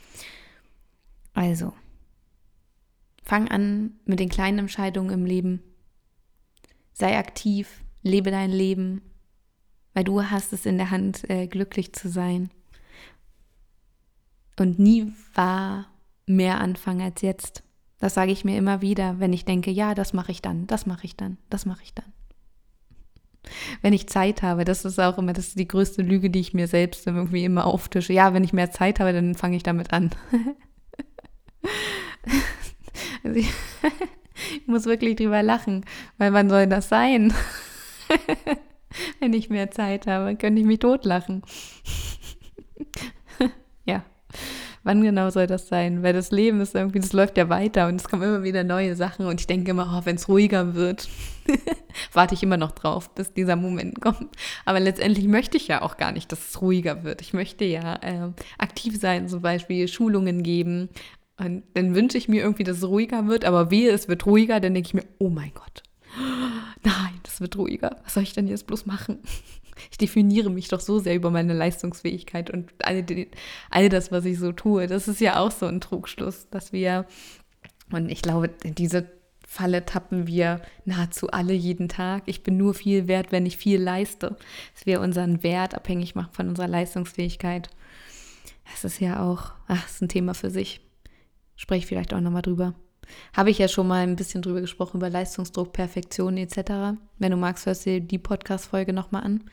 Also, 1.35 1.73
fang 3.23 3.49
an 3.49 3.93
mit 4.05 4.21
den 4.21 4.29
kleinen 4.29 4.61
Entscheidungen 4.61 5.11
im 5.11 5.25
Leben. 5.25 5.63
Sei 6.93 7.17
aktiv, 7.19 7.85
lebe 8.03 8.31
dein 8.31 8.51
Leben, 8.51 9.03
weil 9.95 10.05
du 10.05 10.23
hast 10.23 10.53
es 10.53 10.67
in 10.67 10.79
der 10.79 10.91
Hand, 10.91 11.29
äh, 11.31 11.47
glücklich 11.47 11.93
zu 11.93 12.09
sein. 12.09 12.51
Und 14.59 14.79
nie 14.79 15.13
war 15.35 15.87
mehr 16.27 16.61
Anfang 16.61 17.03
als 17.03 17.23
jetzt. 17.23 17.63
Das 17.99 18.15
sage 18.15 18.33
ich 18.33 18.45
mir 18.45 18.59
immer 18.59 18.83
wieder, 18.83 19.21
wenn 19.21 19.33
ich 19.33 19.45
denke, 19.45 19.71
ja, 19.71 19.95
das 19.95 20.13
mache 20.13 20.33
ich 20.33 20.43
dann, 20.43 20.67
das 20.67 20.87
mache 20.87 21.05
ich 21.05 21.17
dann, 21.17 21.39
das 21.51 21.67
mache 21.67 21.83
ich 21.83 21.95
dann. 21.95 22.13
Wenn 23.81 23.93
ich 23.93 24.09
Zeit 24.09 24.43
habe, 24.43 24.65
das 24.65 24.85
ist 24.85 24.99
auch 24.99 25.19
immer, 25.19 25.33
das 25.33 25.49
ist 25.49 25.59
die 25.59 25.69
größte 25.69 26.03
Lüge, 26.03 26.31
die 26.31 26.41
ich 26.41 26.53
mir 26.53 26.67
selbst 26.67 27.07
irgendwie 27.07 27.45
immer 27.45 27.65
auftische. 27.65 28.13
Ja, 28.13 28.35
wenn 28.35 28.45
ich 28.45 28.53
mehr 28.53 28.71
Zeit 28.71 28.99
habe, 29.01 29.13
dann 29.13 29.35
fange 29.35 29.57
ich 29.57 29.63
damit 29.63 29.93
an. 29.93 30.11
also 33.23 33.39
ich, 33.39 33.49
ich 34.61 34.67
muss 34.67 34.87
wirklich 34.87 35.17
drüber 35.17 35.43
lachen, 35.43 35.85
weil 36.19 36.33
wann 36.33 36.51
soll 36.51 36.67
das 36.67 36.89
sein? 36.89 37.33
wenn 39.21 39.33
ich 39.33 39.49
mehr 39.49 39.71
Zeit 39.71 40.07
habe, 40.07 40.37
könnte 40.37 40.61
ich 40.61 40.67
mich 40.67 40.81
totlachen. 40.81 41.43
Wann 44.87 45.03
genau 45.03 45.31
soll 45.31 45.49
das 45.49 45.67
sein? 45.67 46.05
Weil 46.05 46.13
das 46.13 46.31
Leben 46.31 46.61
ist 46.61 46.77
irgendwie, 46.77 47.01
das 47.01 47.13
läuft 47.13 47.37
ja 47.37 47.49
weiter 47.49 47.89
und 47.89 47.97
es 47.97 48.09
kommen 48.09 48.23
immer 48.23 48.45
wieder 48.45 48.63
neue 48.63 48.95
Sachen 48.95 49.27
und 49.27 49.41
ich 49.41 49.49
denke 49.49 49.73
immer, 49.73 49.99
oh, 49.99 50.07
wenn 50.07 50.15
es 50.15 50.29
ruhiger 50.29 50.77
wird, 50.77 51.09
warte 52.13 52.35
ich 52.35 52.45
immer 52.45 52.57
noch 52.57 52.71
drauf, 52.71 53.13
bis 53.13 53.33
dieser 53.33 53.57
Moment 53.57 54.01
kommt. 54.01 54.37
Aber 54.65 54.79
letztendlich 54.79 55.27
möchte 55.27 55.57
ich 55.57 55.67
ja 55.67 55.83
auch 55.83 55.97
gar 55.97 56.13
nicht, 56.13 56.31
dass 56.31 56.51
es 56.51 56.63
ruhiger 56.63 57.03
wird. 57.03 57.21
Ich 57.21 57.33
möchte 57.33 57.65
ja 57.65 57.97
äh, 57.97 58.31
aktiv 58.59 58.97
sein, 59.01 59.27
zum 59.29 59.43
Beispiel 59.43 59.89
Schulungen 59.89 60.45
geben. 60.45 60.89
Und 61.37 61.65
dann 61.75 61.97
wünsche 61.97 62.17
ich 62.17 62.29
mir 62.29 62.43
irgendwie, 62.43 62.63
dass 62.63 62.77
es 62.77 62.85
ruhiger 62.87 63.27
wird, 63.27 63.45
aber 63.45 63.73
wehe, 63.73 63.91
es 63.91 64.07
wird 64.07 64.25
ruhiger, 64.25 64.61
dann 64.61 64.73
denke 64.73 64.87
ich 64.87 64.95
mir, 64.95 65.05
oh 65.19 65.31
mein 65.31 65.51
Gott, 65.53 65.83
nein, 66.85 67.19
das 67.25 67.41
wird 67.41 67.59
ruhiger. 67.59 67.97
Was 68.05 68.15
soll 68.15 68.23
ich 68.23 68.35
denn 68.35 68.47
jetzt 68.47 68.69
bloß 68.69 68.87
machen? 68.87 69.19
ich 69.91 69.99
definiere 69.99 70.51
mich 70.51 70.69
doch 70.69 70.81
so 70.81 70.99
sehr 70.99 71.15
über 71.15 71.31
meine 71.31 71.55
Leistungsfähigkeit 71.55 72.51
und 72.51 72.73
all, 72.85 73.05
all 73.71 73.89
das, 73.89 74.11
was 74.11 74.25
ich 74.25 74.39
so 74.39 74.53
tue. 74.53 74.87
Das 74.87 75.09
ist 75.09 75.21
ja 75.21 75.41
auch 75.41 75.51
so 75.51 75.67
ein 75.67 75.81
Trugschluss, 75.81 76.49
dass 76.51 76.73
wir, 76.73 77.07
und 77.91 78.11
ich 78.11 78.23
glaube, 78.23 78.51
in 78.65 78.75
diese 78.75 79.11
Falle 79.47 79.87
tappen 79.87 80.27
wir 80.27 80.61
nahezu 80.85 81.31
alle 81.31 81.53
jeden 81.53 81.89
Tag. 81.89 82.25
Ich 82.27 82.43
bin 82.43 82.57
nur 82.57 82.75
viel 82.75 83.07
wert, 83.07 83.31
wenn 83.31 83.47
ich 83.47 83.57
viel 83.57 83.81
leiste. 83.81 84.37
Dass 84.75 84.87
wir 84.87 85.01
unseren 85.01 85.43
Wert 85.43 85.75
abhängig 85.75 86.15
machen 86.15 86.33
von 86.33 86.49
unserer 86.49 86.69
Leistungsfähigkeit. 86.69 87.71
Das 88.73 88.85
ist 88.85 89.01
ja 89.01 89.23
auch, 89.23 89.53
ach, 89.69 89.87
ist 89.87 90.03
ein 90.03 90.09
Thema 90.09 90.35
für 90.35 90.51
sich. 90.51 90.81
Spreche 91.55 91.87
vielleicht 91.87 92.13
auch 92.13 92.21
nochmal 92.21 92.43
drüber. 92.43 92.75
Habe 93.37 93.51
ich 93.51 93.59
ja 93.59 93.69
schon 93.69 93.89
mal 93.89 94.03
ein 94.03 94.17
bisschen 94.17 94.43
drüber 94.43 94.61
gesprochen, 94.61 94.99
über 94.99 95.11
Leistungsdruck, 95.11 95.73
Perfektion 95.73 96.37
etc. 96.37 96.99
Wenn 97.19 97.31
du 97.31 97.37
magst, 97.37 97.67
hörst 97.67 97.87
du 97.87 98.01
die 98.01 98.19
Podcast-Folge 98.19 98.93
nochmal 98.93 99.25
an. 99.25 99.45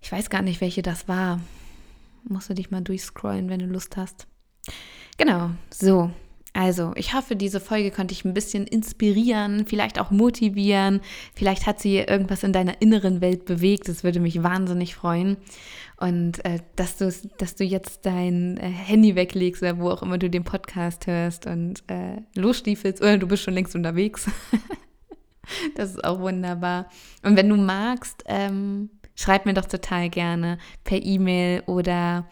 Ich 0.00 0.12
weiß 0.12 0.30
gar 0.30 0.42
nicht, 0.42 0.60
welche 0.60 0.82
das 0.82 1.08
war. 1.08 1.40
Musst 2.24 2.50
du 2.50 2.54
dich 2.54 2.70
mal 2.70 2.82
durchscrollen, 2.82 3.48
wenn 3.48 3.60
du 3.60 3.66
Lust 3.66 3.96
hast. 3.96 4.26
Genau, 5.16 5.50
so. 5.70 6.10
Also, 6.58 6.90
ich 6.96 7.14
hoffe, 7.14 7.36
diese 7.36 7.60
Folge 7.60 7.92
konnte 7.92 8.12
ich 8.12 8.24
ein 8.24 8.34
bisschen 8.34 8.66
inspirieren, 8.66 9.64
vielleicht 9.64 10.00
auch 10.00 10.10
motivieren. 10.10 11.02
Vielleicht 11.36 11.66
hat 11.66 11.78
sie 11.78 11.98
irgendwas 11.98 12.42
in 12.42 12.52
deiner 12.52 12.82
inneren 12.82 13.20
Welt 13.20 13.44
bewegt. 13.44 13.88
Das 13.88 14.02
würde 14.02 14.18
mich 14.18 14.42
wahnsinnig 14.42 14.96
freuen. 14.96 15.36
Und 15.98 16.44
äh, 16.44 16.58
dass, 16.74 16.96
du, 16.96 17.14
dass 17.38 17.54
du 17.54 17.62
jetzt 17.62 18.06
dein 18.06 18.56
äh, 18.56 18.70
Handy 18.70 19.14
weglegst 19.14 19.62
oder 19.62 19.78
wo 19.78 19.88
auch 19.88 20.02
immer 20.02 20.18
du 20.18 20.28
den 20.28 20.42
Podcast 20.42 21.06
hörst 21.06 21.46
und 21.46 21.84
äh, 21.86 22.22
losstiefelst 22.34 23.00
oder 23.02 23.18
du 23.18 23.28
bist 23.28 23.44
schon 23.44 23.54
längst 23.54 23.76
unterwegs. 23.76 24.28
das 25.76 25.90
ist 25.90 26.02
auch 26.02 26.18
wunderbar. 26.18 26.88
Und 27.22 27.36
wenn 27.36 27.48
du 27.48 27.56
magst, 27.56 28.24
ähm, 28.26 28.90
schreib 29.14 29.46
mir 29.46 29.54
doch 29.54 29.66
total 29.66 30.10
gerne 30.10 30.58
per 30.82 31.00
E-Mail 31.00 31.62
oder 31.66 32.26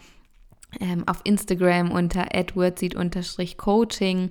ähm, 0.80 1.06
auf 1.06 1.20
Instagram 1.24 1.90
unter 1.90 2.34
adwordseed-coaching, 2.34 4.30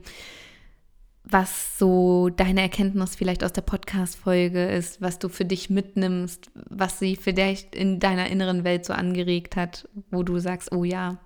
was 1.24 1.80
so 1.80 2.30
deine 2.30 2.62
Erkenntnis 2.62 3.16
vielleicht 3.16 3.44
aus 3.44 3.54
der 3.54 3.64
Podcast-Folge 3.64 4.66
ist, 4.66 5.02
was 5.02 5.18
du 5.20 5.30
für 5.30 5.46
dich 5.46 5.70
mitnimmst, 5.70 6.52
was 6.54 7.00
sie 7.00 7.16
vielleicht 7.16 7.76
in 7.76 8.00
deiner 8.00 8.28
inneren 8.28 8.64
Welt 8.64 8.86
so 8.86 8.94
angeregt 8.94 9.56
hat, 9.56 9.90
wo 10.12 10.24
du 10.24 10.38
sagst, 10.40 10.72
oh 10.72 10.84
ja, 10.84 11.18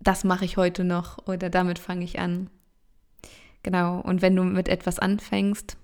das 0.00 0.24
mache 0.24 0.44
ich 0.44 0.56
heute 0.56 0.84
noch 0.84 1.26
oder 1.26 1.50
damit 1.50 1.78
fange 1.78 2.04
ich 2.04 2.18
an. 2.18 2.50
Genau, 3.62 4.00
und 4.00 4.22
wenn 4.22 4.36
du 4.36 4.44
mit 4.44 4.68
etwas 4.68 4.98
anfängst, 4.98 5.76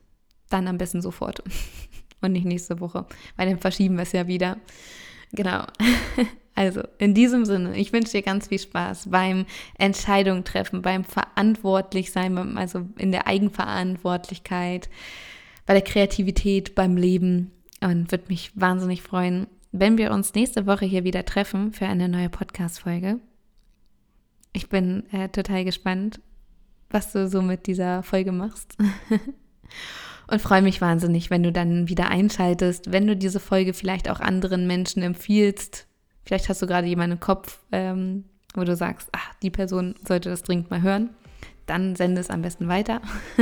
dann 0.49 0.69
am 0.69 0.79
besten 0.79 1.03
sofort. 1.03 1.43
und 2.23 2.33
nicht 2.33 2.47
nächste 2.47 2.81
Woche, 2.81 3.07
weil 3.37 3.49
dann 3.49 3.59
verschieben 3.59 3.97
wir 3.97 4.03
es 4.03 4.13
ja 4.13 4.27
wieder. 4.27 4.59
Genau. 5.33 5.65
Also 6.57 6.83
in 6.99 7.13
diesem 7.13 7.45
Sinne, 7.45 7.77
ich 7.77 7.93
wünsche 7.93 8.13
dir 8.13 8.23
ganz 8.23 8.49
viel 8.49 8.59
Spaß 8.59 9.11
beim 9.11 9.45
Entscheidung 9.79 10.43
treffen, 10.43 10.81
beim 10.81 11.05
Verantwortlichsein, 11.05 12.57
also 12.57 12.87
in 12.97 13.13
der 13.13 13.27
Eigenverantwortlichkeit, 13.27 14.89
bei 15.67 15.75
der 15.75 15.83
Kreativität, 15.83 16.75
beim 16.75 16.97
Leben 16.97 17.53
und 17.83 18.11
würde 18.11 18.25
mich 18.29 18.53
wahnsinnig 18.55 19.03
freuen, 19.03 19.47
wenn 19.71 19.99
wir 19.99 20.13
uns 20.13 20.35
nächste 20.35 20.67
Woche 20.67 20.87
hier 20.87 21.05
wieder 21.05 21.27
treffen 21.27 21.73
für 21.73 21.87
eine 21.87 22.09
neue 22.09 22.31
Podcast-Folge. 22.31 23.21
Ich 24.55 24.71
bin 24.71 25.05
äh, 25.13 25.29
total 25.29 25.67
gespannt, 25.67 26.21
was 26.89 27.13
du 27.13 27.29
so 27.29 27.43
mit 27.43 27.67
dieser 27.67 28.03
Folge 28.03 28.33
machst. 28.33 28.79
und 30.29 30.41
freue 30.41 30.63
mich 30.63 30.81
wahnsinnig, 30.81 31.29
wenn 31.29 31.43
du 31.43 31.53
dann 31.53 31.89
wieder 31.89 32.09
einschaltest, 32.09 32.91
wenn 32.93 33.07
du 33.07 33.15
diese 33.15 33.41
Folge 33.41 33.75
vielleicht 33.75 34.09
auch 34.09 34.21
anderen 34.21 34.67
Menschen 34.67 35.03
empfiehlst. 35.03 35.87
Vielleicht 36.27 36.49
hast 36.49 36.61
du 36.61 36.67
gerade 36.67 36.89
jemanden 36.89 37.17
im 37.17 37.21
Kopf, 37.21 37.61
ähm, 37.71 38.25
wo 38.55 38.65
du 38.65 38.75
sagst, 38.75 39.09
ach, 39.13 39.33
die 39.43 39.51
Person 39.51 39.95
sollte 40.07 40.29
das 40.29 40.43
dringend 40.43 40.71
mal 40.71 40.83
hören. 40.83 41.11
Dann 41.67 41.95
sende 41.95 42.21
es 42.21 42.31
am 42.31 42.43
besten 42.43 42.69
weiter. 42.69 43.01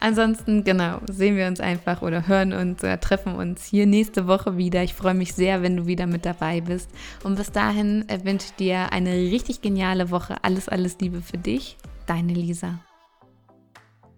Ansonsten, 0.00 0.62
genau, 0.62 1.00
sehen 1.08 1.36
wir 1.36 1.48
uns 1.48 1.58
einfach 1.58 2.02
oder 2.02 2.28
hören 2.28 2.52
uns 2.52 2.82
oder 2.84 3.00
treffen 3.00 3.34
uns 3.34 3.64
hier 3.64 3.86
nächste 3.86 4.28
Woche 4.28 4.56
wieder. 4.56 4.84
Ich 4.84 4.94
freue 4.94 5.14
mich 5.14 5.34
sehr, 5.34 5.62
wenn 5.62 5.76
du 5.76 5.86
wieder 5.86 6.06
mit 6.06 6.24
dabei 6.24 6.60
bist. 6.60 6.90
Und 7.24 7.34
bis 7.34 7.50
dahin 7.50 8.08
äh, 8.08 8.24
wünsche 8.24 8.46
ich 8.46 8.54
dir 8.54 8.92
eine 8.92 9.12
richtig 9.14 9.60
geniale 9.60 10.10
Woche. 10.10 10.44
Alles, 10.44 10.68
alles 10.68 10.98
Liebe 11.00 11.22
für 11.22 11.38
dich. 11.38 11.76
Deine 12.06 12.34
Lisa. 12.34 12.78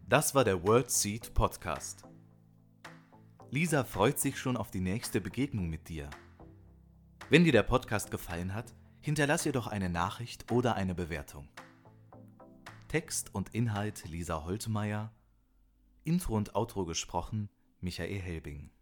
Das 0.06 0.34
war 0.34 0.44
der 0.44 0.62
World 0.62 0.90
Seed 0.90 1.32
Podcast. 1.32 2.02
Lisa 3.50 3.84
freut 3.84 4.18
sich 4.18 4.38
schon 4.38 4.56
auf 4.58 4.70
die 4.70 4.80
nächste 4.80 5.20
Begegnung 5.20 5.70
mit 5.70 5.88
dir. 5.88 6.10
Wenn 7.30 7.44
dir 7.44 7.52
der 7.52 7.62
Podcast 7.62 8.10
gefallen 8.10 8.54
hat, 8.54 8.74
hinterlass 9.00 9.46
ihr 9.46 9.52
doch 9.52 9.68
eine 9.68 9.88
Nachricht 9.88 10.50
oder 10.50 10.74
eine 10.74 10.96
Bewertung. 10.96 11.48
Text 12.88 13.32
und 13.32 13.54
Inhalt 13.54 14.04
Lisa 14.08 14.42
Holtmeier 14.42 15.12
Intro 16.02 16.36
und 16.36 16.56
Outro 16.56 16.84
gesprochen 16.86 17.48
Michael 17.78 18.18
Helbing. 18.18 18.72